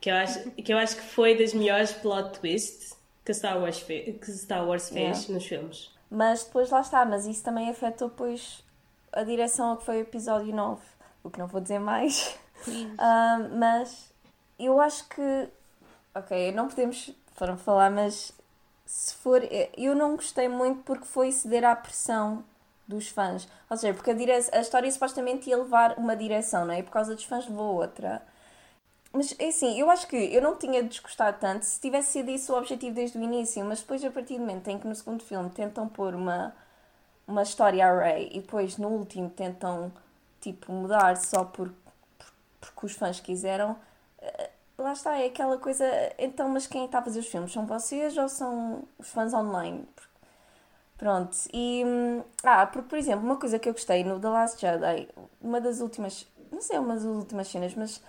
[0.00, 3.80] Que eu acho que, eu acho que foi das melhores plot twists que Star Wars,
[3.80, 5.34] fe que Star Wars fez Yeah.
[5.34, 5.90] nos filmes.
[6.10, 8.64] Mas depois lá está, mas isso também afetou depois
[9.12, 10.80] a direção a que foi o episódio 9,
[11.22, 12.36] o que não vou dizer mais.
[12.98, 14.12] Ah, mas
[14.58, 15.48] eu acho que.
[16.12, 18.32] Ok, não podemos foram falar, mas
[18.84, 19.42] se for.
[19.76, 22.44] Eu não gostei muito porque foi ceder à pressão
[22.88, 23.46] dos fãs.
[23.70, 24.32] Ou seja, porque a, dire...
[24.32, 26.80] a história supostamente ia levar uma direção, não é?
[26.80, 28.20] E por causa dos fãs levou outra.
[29.12, 32.52] Mas é assim, eu acho que eu não tinha desgostado tanto se tivesse sido isso
[32.52, 35.22] o objetivo desde o início, mas depois, a partir do momento em que no segundo
[35.24, 36.54] filme tentam pôr uma,
[37.26, 39.92] uma história a Ray e depois no último tentam
[40.40, 41.68] tipo mudar só por,
[42.18, 43.76] por, porque os fãs quiseram,
[44.20, 45.84] eh, lá está, é aquela coisa.
[46.18, 47.52] Então, mas quem está a fazer os filmes?
[47.52, 49.86] São vocês ou são os fãs online?
[50.96, 51.84] Pronto, e.
[51.86, 55.08] Hum, ah, porque, por exemplo, uma coisa que eu gostei no The Last Jedi,
[55.40, 56.26] uma das últimas.
[56.50, 58.02] Não sei, uma das últimas cenas, mas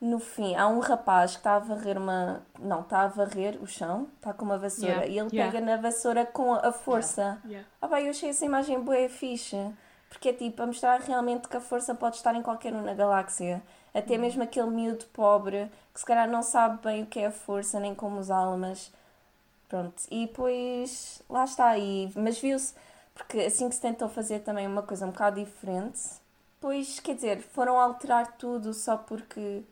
[0.00, 2.42] no fim, há um rapaz que está a varrer uma.
[2.58, 5.52] Não, está a varrer o chão, está com uma vassoura yeah, e ele yeah.
[5.52, 7.38] pega na vassoura com a força.
[7.44, 9.56] Yeah, Ah, bem, eu achei essa imagem boa fixe.
[10.08, 12.94] Porque é tipo a mostrar realmente que a força pode estar em qualquer um na
[12.94, 13.62] galáxia.
[13.92, 14.20] Até uhum.
[14.20, 17.80] mesmo aquele miúdo pobre que se calhar não sabe bem o que é a força
[17.80, 18.92] nem como usá-la, mas.
[19.68, 19.94] Pronto.
[20.10, 21.22] E depois.
[21.28, 21.68] Lá está.
[21.68, 22.74] aí mas viu-se.
[23.14, 26.00] Porque assim que se tentou fazer também uma coisa um bocado diferente,
[26.60, 29.62] pois, quer dizer, foram alterar tudo só porque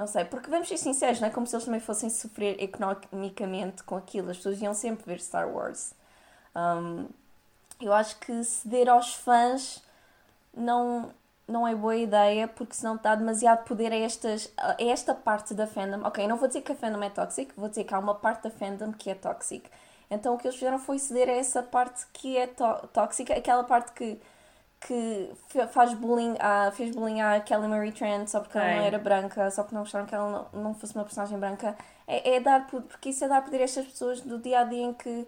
[0.00, 3.82] não sei, porque vamos ser sinceros, não é como se eles também fossem sofrer economicamente
[3.82, 4.30] com aquilo.
[4.30, 5.92] As pessoas iam sempre ver Star Wars.
[6.56, 7.06] Um,
[7.78, 9.82] eu acho que ceder aos fãs
[10.56, 11.10] não,
[11.46, 15.66] não é boa ideia, porque senão dá demasiado poder a, estas, a esta parte da
[15.66, 16.02] fandom.
[16.06, 18.44] Ok, não vou dizer que a fandom é tóxica, vou dizer que há uma parte
[18.44, 19.68] da fandom que é tóxica.
[20.10, 23.92] Então o que eles fizeram foi ceder a essa parte que é tóxica, aquela parte
[23.92, 24.18] que
[24.80, 25.30] que
[25.72, 29.50] faz bullying a, fez bullying à Kelly Marie Trent só porque ela não era branca,
[29.50, 31.76] só porque não gostaram que ela não, não fosse uma personagem branca.
[32.06, 34.82] É, é dar porque isso é dar poder a estas pessoas do dia a dia
[34.82, 35.26] em que,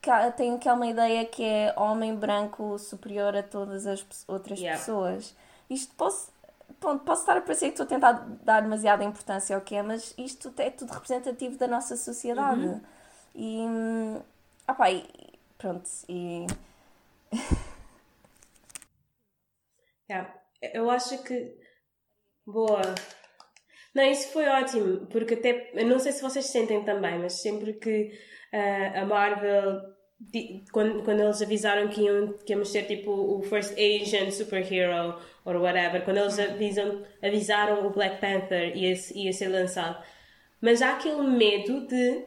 [0.00, 4.78] que têm aquela ideia que é homem branco superior a todas as outras yeah.
[4.78, 5.36] pessoas.
[5.68, 6.32] Isto posso,
[6.80, 9.82] pronto, posso estar a parecer que estou a tentar dar demasiada importância ao que é,
[9.82, 12.60] mas isto é tudo representativo da nossa sociedade.
[12.60, 12.80] Uhum.
[13.34, 14.20] E, hum,
[14.66, 15.04] opa, e
[15.58, 16.46] pronto, e
[20.08, 20.34] Yeah.
[20.72, 21.54] Eu acho que.
[22.46, 22.94] Boa.
[23.94, 25.72] Não, isso foi ótimo, porque até.
[25.84, 28.12] Não sei se vocês sentem também, mas sempre que
[28.52, 29.94] uh, a Marvel.
[30.72, 35.56] Quando, quando eles avisaram que, iam, que íamos ser tipo o First Asian Superhero or
[35.56, 40.02] whatever, quando eles avisam, avisaram o Black Panther ia, ia ser lançado.
[40.60, 42.24] Mas há aquele medo de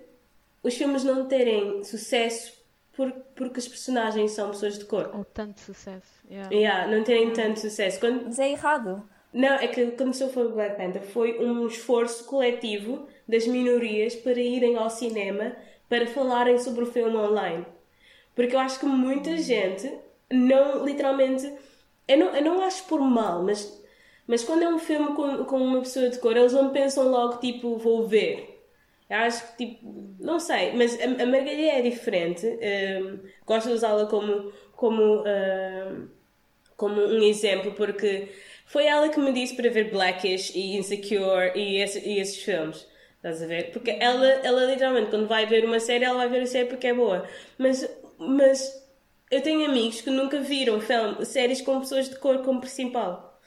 [0.62, 2.57] os filmes não terem sucesso
[2.98, 5.12] por, porque os personagens são pessoas de cor.
[5.14, 6.12] Ou tanto sucesso.
[6.30, 6.54] Yeah.
[6.54, 8.00] Yeah, não terem tanto sucesso.
[8.00, 8.26] Quando...
[8.26, 9.08] Mas é errado.
[9.32, 14.16] Não, é que quando se foi o Black Panther foi um esforço coletivo das minorias
[14.16, 15.56] para irem ao cinema
[15.88, 17.66] para falarem sobre o filme online.
[18.34, 19.94] Porque eu acho que muita gente
[20.32, 21.54] não, literalmente,
[22.08, 23.80] eu não, eu não acho por mal, mas,
[24.26, 27.38] mas quando é um filme com, com uma pessoa de cor, eles não pensam logo
[27.38, 28.57] tipo, vou ver.
[29.10, 32.46] Eu acho que, tipo, não sei, mas a, a Margarida é diferente.
[32.46, 36.10] Um, gosto de usá-la como, como, um,
[36.76, 38.28] como um exemplo, porque
[38.66, 42.86] foi ela que me disse para ver Blackish e Insecure e, esse, e esses filmes.
[43.16, 43.72] Estás a ver?
[43.72, 46.88] Porque ela, ela literalmente, quando vai ver uma série, ela vai ver a série porque
[46.88, 47.28] é boa.
[47.58, 48.86] Mas, mas
[49.32, 53.40] eu tenho amigos que nunca viram film, séries com pessoas de cor como principal.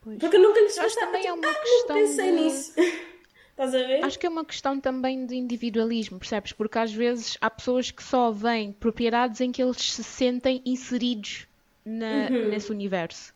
[0.00, 0.18] Pois.
[0.18, 2.40] Porque nunca lhes faz também é uma ah, questão pensei de...
[2.40, 2.74] nisso.
[3.56, 4.04] Estás a ver?
[4.04, 6.52] Acho que é uma questão também de individualismo, percebes?
[6.52, 11.46] Porque às vezes há pessoas que só veem propriedades em que eles se sentem inseridos
[11.82, 12.50] na, uhum.
[12.50, 13.32] nesse universo.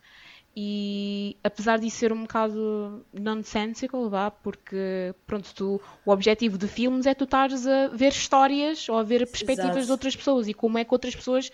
[0.55, 7.07] E apesar de ser um bocado nonsensical, vá, porque pronto, tu, o objetivo de filmes
[7.07, 9.85] é tu estares a ver histórias ou a ver perspectivas Exato.
[9.85, 11.51] de outras pessoas e como é que outras pessoas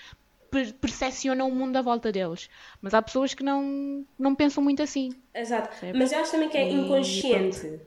[0.51, 2.49] per percepcionam o mundo à volta deles.
[2.82, 5.13] Mas há pessoas que não, não pensam muito assim.
[5.34, 5.70] Exato.
[5.95, 7.80] Mas eu acho também que é inconsciente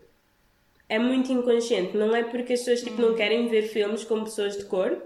[0.90, 1.96] é muito inconsciente.
[1.96, 5.00] Não é porque as pessoas tipo, não querem ver filmes com pessoas de cor,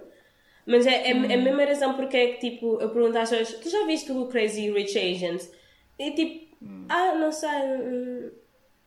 [0.67, 3.61] mas é, é, é a mesma razão porque é que tipo, eu pergunto às pessoas:
[3.61, 5.53] Tu já viste o Crazy Rich Asians?
[5.99, 6.57] E tipo,
[6.89, 8.31] ah, não sei, hum,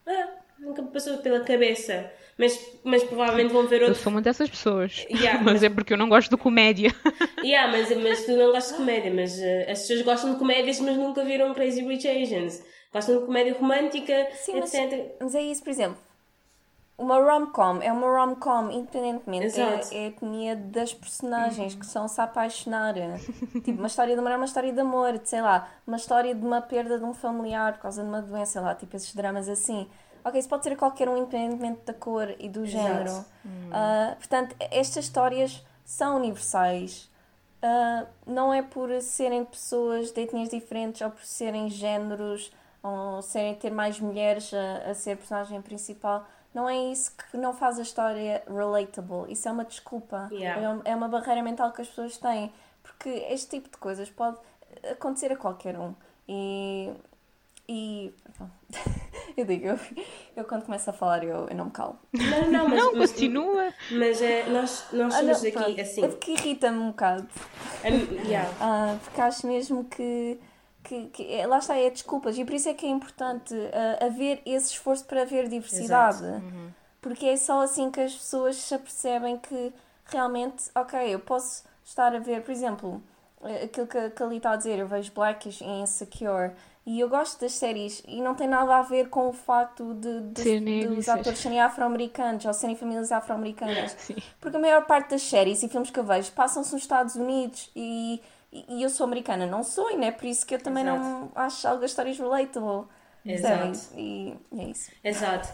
[0.08, 0.28] ah,
[0.60, 2.12] nunca me passou pela cabeça.
[2.36, 3.92] Mas, mas provavelmente vão ver outro.
[3.92, 5.08] Eu sou uma dessas pessoas.
[5.10, 6.94] Yeah, mas, mas, é porque eu não gosto de comédia.
[7.44, 9.14] Yeah, mas, mas tu não gostas de comédia.
[9.14, 12.64] Mas uh, as pessoas gostam de comédias, mas nunca viram Crazy Rich Asians.
[12.92, 14.74] Gostam de comédia romântica, Sim, etc.
[14.90, 16.07] Mas, mas é isso, por exemplo
[16.98, 22.20] uma rom-com é uma rom-com independentemente é, é, a etnia das personagens que são se
[22.20, 22.96] apaixonar.
[23.64, 26.44] Tipo uma história de amor é uma história de amor sei lá uma história de
[26.44, 29.48] uma perda de um familiar por causa de uma doença sei lá tipo esses dramas
[29.48, 29.88] assim.
[30.26, 33.12] Ok isso pode ser qualquer um independentemente da cor e do género.
[33.46, 37.12] Uh, portanto estas histórias são universais.
[37.62, 42.52] Uh, não é por serem pessoas de etnias diferentes ou por serem géneros
[42.82, 46.26] ou serem ter mais mulheres a, a ser personagem principal
[46.58, 49.32] não é isso que não faz a história relatable.
[49.32, 50.28] Isso é uma desculpa.
[50.32, 50.82] Yeah.
[50.84, 52.52] É, é uma barreira mental que as pessoas têm.
[52.82, 54.38] Porque este tipo de coisas pode
[54.92, 55.94] acontecer a qualquer um.
[56.28, 56.92] E.
[57.70, 58.12] E.
[59.38, 59.80] Eu digo, eu,
[60.36, 62.00] eu quando começo a falar, eu, eu não me calo.
[62.12, 63.72] Não, não, mas, Não, mas, continua.
[63.92, 65.82] mas é, nós, nós Ah, não, somos aqui pronto.
[65.82, 66.04] assim.
[66.04, 67.28] É porque irrita-me um bocado.
[67.86, 68.50] Um, yeah.
[68.60, 70.40] Ah, porque acho mesmo que,
[70.88, 72.38] que, que é- lá está, é desculpas.
[72.38, 76.24] E por isso é que é importante ah, haver esse esforço para haver diversidade.
[77.02, 79.74] Porque é só assim que as pessoas se apercebem que
[80.06, 83.02] realmente, ok, eu posso estar a ver, por exemplo,
[83.44, 86.52] eh, aquilo que, que ali está a dizer, eu vejo Blackish e Insecure.
[86.86, 90.22] E eu gosto das séries e não tem nada a ver com o facto de,
[90.32, 93.96] de, Ser de negro os ser- atores serem afro-americanos ou serem famílias afro-americanas.
[94.40, 97.70] Porque a maior parte das séries e filmes que eu vejo passam-se nos Estados Unidos
[97.76, 100.60] e, e, e eu sou americana, não sou, e não é por isso que eu
[100.60, 102.88] também não acho algumas histórias relatable.
[103.26, 103.80] Exato.
[103.96, 104.92] E, e é isso.
[105.04, 105.50] Exato.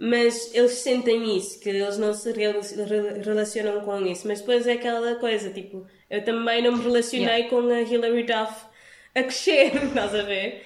[0.00, 4.28] Mas eles sentem isso, que eles não se rel- rel- relacionam com isso.
[4.28, 8.66] Mas depois é aquela coisa, tipo, eu também não me relacionei com a Hilary Duff
[9.14, 10.64] a crescer, estás a ver?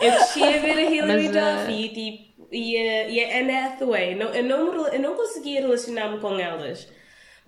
[0.00, 3.38] Eu cresci a ver a Hilary Mas, uh, Duff e, tipo, e, a, e a
[3.40, 4.14] Anne Hathaway.
[4.14, 6.86] Não, eu, não, eu não conseguia relacionar-me com elas.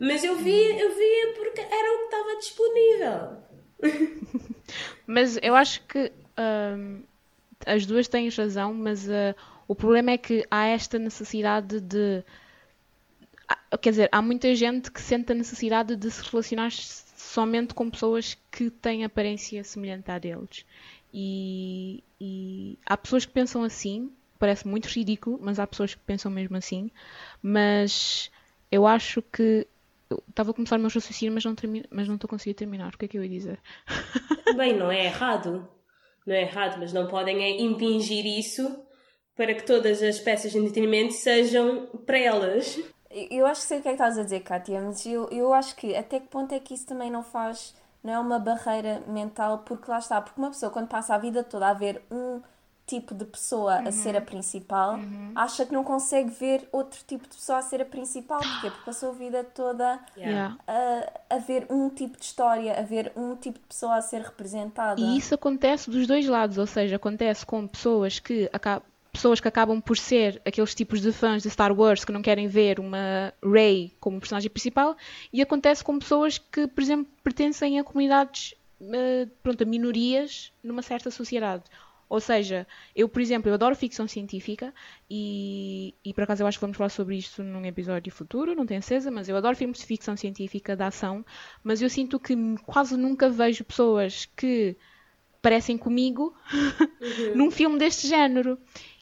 [0.00, 3.49] Mas eu via, eu via porque era o que estava disponível.
[5.07, 7.02] Mas eu acho que hum,
[7.66, 9.35] as duas têm razão, mas uh,
[9.69, 12.24] o problema é que há esta necessidade de.
[13.81, 18.36] Quer dizer, há muita gente que sente a necessidade de se relacionar somente com pessoas
[18.51, 20.65] que têm aparência semelhante à deles.
[21.12, 26.31] E, e há pessoas que pensam assim, parece muito ridículo, mas há pessoas que pensam
[26.31, 26.90] mesmo assim.
[27.43, 28.31] Mas
[28.70, 29.66] eu acho que.
[30.10, 32.54] Eu estava a começar o meu raciocínio, mas não, termi- mas não estou a conseguir
[32.54, 32.92] terminar.
[32.94, 33.60] O que é que eu ia dizer?
[34.56, 35.68] Bem, não é errado.
[36.26, 38.84] Não é errado, mas não podem é impingir isso
[39.36, 42.78] para que todas as peças de entretenimento sejam para elas.
[43.10, 45.52] Eu acho que sei o que é que estás a dizer, Kátia, mas eu, eu
[45.54, 47.74] acho que até que ponto é que isso também não faz,
[48.04, 51.42] não é uma barreira mental, porque lá está, porque uma pessoa quando passa a vida
[51.42, 52.40] toda a ver um
[52.90, 54.98] tipo de pessoa a ser a principal,
[55.34, 58.68] acha que não consegue ver outro tipo de pessoa a ser a principal, porquê?
[58.70, 60.56] Porque passou a vida toda Yeah.
[60.66, 64.22] a, a ver um tipo de história, a ver um tipo de pessoa a ser
[64.22, 65.00] representada.
[65.00, 69.48] E isso acontece dos dois lados, ou seja, acontece com pessoas que, aca- pessoas que
[69.48, 73.32] acabam por ser aqueles tipos de fãs de Star Wars que não querem ver uma
[73.42, 74.96] Rey como personagem principal,
[75.32, 80.82] e acontece com pessoas que, por exemplo, pertencem a comunidades, eh, pronto, a minorias numa
[80.82, 81.62] certa sociedade.
[82.10, 82.66] Ou seja,
[82.96, 84.74] eu, por exemplo, eu adoro ficção científica
[85.10, 88.66] e, e por acaso eu acho que vamos falar sobre isto num episódio futuro, não
[88.66, 91.24] tenho certeza, mas eu adoro filmes de ficção científica, de ação,
[91.64, 92.34] mas eu sinto que
[92.66, 94.76] quase nunca vejo pessoas que
[95.42, 96.34] parecem comigo
[97.34, 98.58] num filme deste género.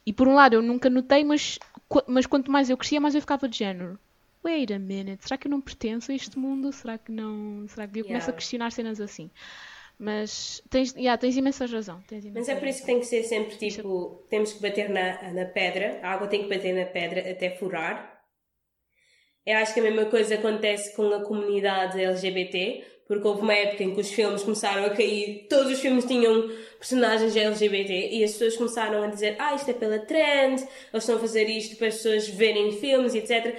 [0.06, 1.58] E por um lado eu nunca notei, mas,
[2.06, 3.98] mas quanto mais eu crescia, mais eu ficava de género.
[4.44, 6.72] Wait a minute, será que eu não pertenço a este mundo?
[6.72, 7.66] Será que não?
[7.68, 8.32] Será que eu começo a Yeah.
[8.32, 9.30] questionar cenas assim?
[9.98, 12.00] Mas tens, yeah, tens imensa razão.
[12.06, 14.88] Tens imensa Mas é por isso que tem que ser sempre tipo: temos que bater
[14.88, 18.16] na, na pedra, a água tem que bater na pedra até furar.
[19.44, 23.82] Eu acho que a mesma coisa acontece com a comunidade LGBT, porque houve uma época
[23.82, 26.48] em que os filmes começaram a cair, todos os filmes tinham
[26.78, 31.16] personagens LGBT e as pessoas começaram a dizer: Ah, isto é pela trend, eles estão
[31.16, 33.58] a fazer isto para as pessoas verem filmes, etc.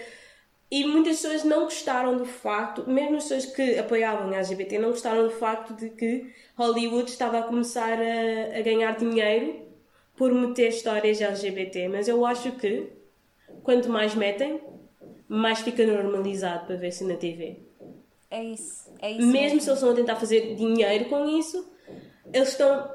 [0.72, 4.92] E muitas pessoas não gostaram do facto, mesmo as pessoas que apoiavam a LGBT, não
[4.92, 9.68] gostaram do facto de que Hollywood estava a começar a, a ganhar dinheiro
[10.16, 11.88] por meter histórias LGBT.
[11.88, 12.88] Mas eu acho que
[13.64, 14.62] quanto mais metem,
[15.28, 17.64] mais fica normalizado para ver-se na TV.
[18.30, 19.26] É isso, é isso.
[19.26, 21.68] Mesmo se eles estão a tentar fazer dinheiro com isso,
[22.32, 22.88] eles estão.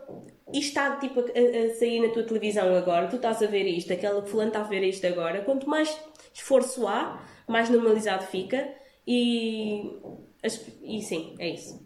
[0.52, 3.92] Isto está tipo a, a sair na tua televisão agora, tu estás a ver isto,
[3.92, 5.42] aquela fulano está a ver isto agora.
[5.42, 5.98] Quanto mais
[6.32, 8.74] esforço há, mais normalizado fica
[9.06, 10.00] e.
[10.82, 11.82] E sim, é isso.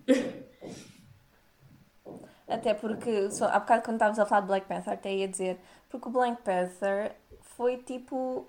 [2.48, 5.60] Até porque, só, há bocado quando estávamos a falar de Black Panther, até ia dizer,
[5.88, 8.46] porque o Black Panther foi tipo,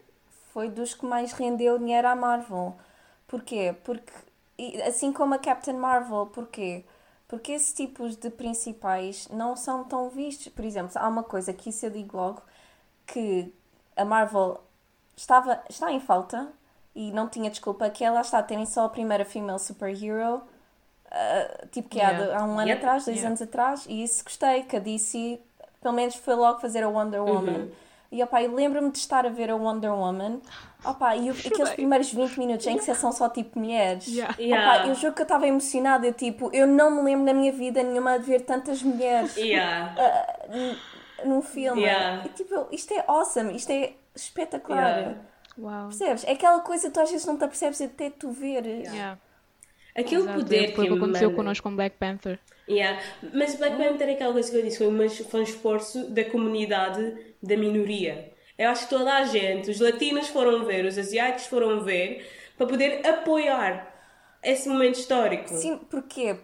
[0.53, 2.75] foi dos que mais rendeu dinheiro à Marvel.
[3.27, 3.75] Porquê?
[3.83, 4.11] Porque,
[4.87, 6.85] assim como a Captain Marvel, porquê?
[7.27, 10.47] Porque esses tipos de principais não são tão vistos.
[10.47, 12.41] Por exemplo, há uma coisa que isso eu digo logo,
[13.05, 13.53] que
[13.95, 14.63] a Marvel
[15.15, 16.51] estava, está em falta
[17.01, 20.41] e não tinha desculpa, que ela está a terem só a primeira female superhero,
[21.09, 22.25] ah, tipo que há, Yeah.
[22.25, 22.77] de- há um ano Yep.
[22.79, 23.27] atrás, dois Yeah.
[23.29, 25.39] anos atrás, e isso gostei, que a DC
[25.81, 27.69] pelo menos foi logo fazer a Wonder Woman.
[28.11, 30.41] E opa, eu lembro-me de estar a ver a Wonder Woman,
[30.83, 34.05] opa, e o- aqueles primeiros 20 minutos em que são só tipo mulheres.
[34.07, 34.35] Yeah.
[34.37, 34.81] Yeah.
[34.81, 37.51] Opa, eu juro que eu estava emocionada, eu tipo, eu não me lembro na minha
[37.53, 39.95] vida nenhuma de ver tantas mulheres Yeah.
[41.23, 41.81] num filme.
[41.83, 42.25] Yeah.
[42.25, 45.15] E tipo, isto é awesome, isto é espetacular.
[45.59, 45.77] Yeah.
[45.77, 45.87] Uau.
[45.89, 46.23] Percebes?
[46.23, 48.87] É aquela coisa que tu às vezes não te apercebes até tu veres.
[48.87, 49.19] Yeah.
[49.95, 50.39] Aquele Exato.
[50.39, 52.39] poder Foi o que aconteceu connosco com Black Panther.
[52.67, 53.01] Yeah.
[53.33, 56.23] Mas Black Panther é aquela coisa que eu disse, foi, uma, foi um esforço da
[56.25, 58.31] comunidade da minoria.
[58.57, 62.67] Eu acho que toda a gente, os latinos foram ver, os asiáticos foram ver, para
[62.67, 63.87] poder apoiar
[64.43, 65.47] esse momento histórico.
[65.49, 66.37] Sim, porquê?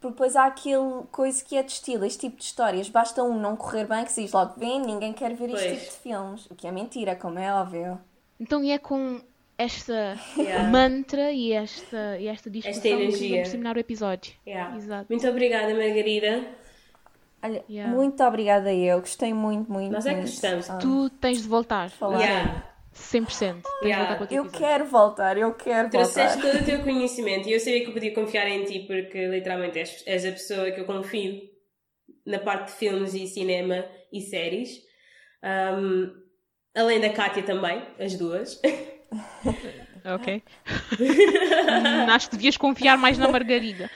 [0.00, 2.88] Porque depois há aquele coisa que é de estilo, este tipo de histórias.
[2.88, 5.78] Basta um não correr bem que se diz logo, vem, ninguém quer ver este Pois.
[5.78, 6.46] tipo de filmes.
[6.46, 8.00] O que é mentira, como é óbvio.
[8.40, 9.20] Então e é com
[9.58, 10.68] esta Yeah.
[10.70, 13.36] mantra e esta, e esta discussão que energia.
[13.36, 14.32] vamos terminar o episódio.
[14.46, 14.74] Yeah.
[14.76, 15.06] Exato.
[15.10, 16.44] Muito obrigada, Margarida.
[17.42, 17.94] Olha, Yeah.
[17.94, 20.68] muito obrigada eu, gostei muito, muito, Nós é que gostamos.
[20.70, 21.90] Ah, Tu tens de voltar.
[21.90, 22.20] falar.
[22.20, 22.66] Yeah.
[22.92, 23.62] 100%.
[23.62, 24.26] Tens de Yeah.
[24.30, 26.52] Eu quero voltar, eu quero Trouxeste voltar.
[26.58, 29.78] todo o teu conhecimento e eu sabia que eu podia confiar em ti porque literalmente
[29.78, 31.40] és, és a pessoa que eu confio
[32.26, 34.70] na parte de filmes e cinema e séries.
[35.42, 36.19] Um,
[36.74, 38.60] além da Kátia também, as duas.
[40.02, 40.42] Ok.
[42.08, 43.90] Acho que devias confiar mais na Margarida.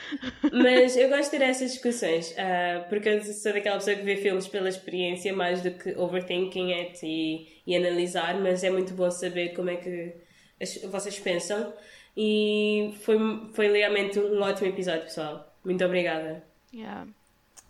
[0.52, 4.16] Mas eu gosto de ter essas discussões ah, porque eu sou daquela pessoa que vê
[4.16, 9.10] filmes pela experiência mais do que overthinking it e, e analisar, mas é muito bom
[9.10, 10.12] saber como é que
[10.60, 11.72] as- vocês pensam.
[12.16, 13.16] E foi,
[13.54, 15.56] foi realmente um ótimo episódio, pessoal.
[15.64, 16.44] Muito obrigada.
[16.74, 17.06] Yeah.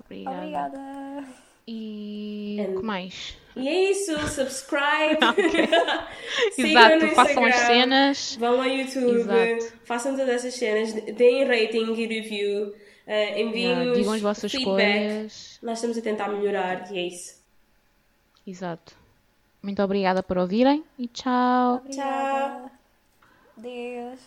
[0.05, 0.37] Obrigada.
[0.39, 1.25] Obrigada.
[1.69, 3.37] E And- o que mais?
[3.57, 5.19] E é isso, subscribe.
[6.53, 8.37] Sigam Exato, no façam as cenas.
[8.37, 9.73] Vão ao YouTube, Exato.
[9.85, 12.75] façam todas essas cenas, deem rating e review,
[13.07, 15.03] eh, enviem Yeah, digam as vossas feedback.
[15.07, 15.59] escolhas.
[15.63, 17.43] Nós estamos a tentar melhorar e é isso.
[18.47, 18.97] Exato.
[19.63, 21.77] Muito obrigada por ouvirem e tchau.
[21.77, 22.71] Obrigada.
[23.57, 24.19] Deus.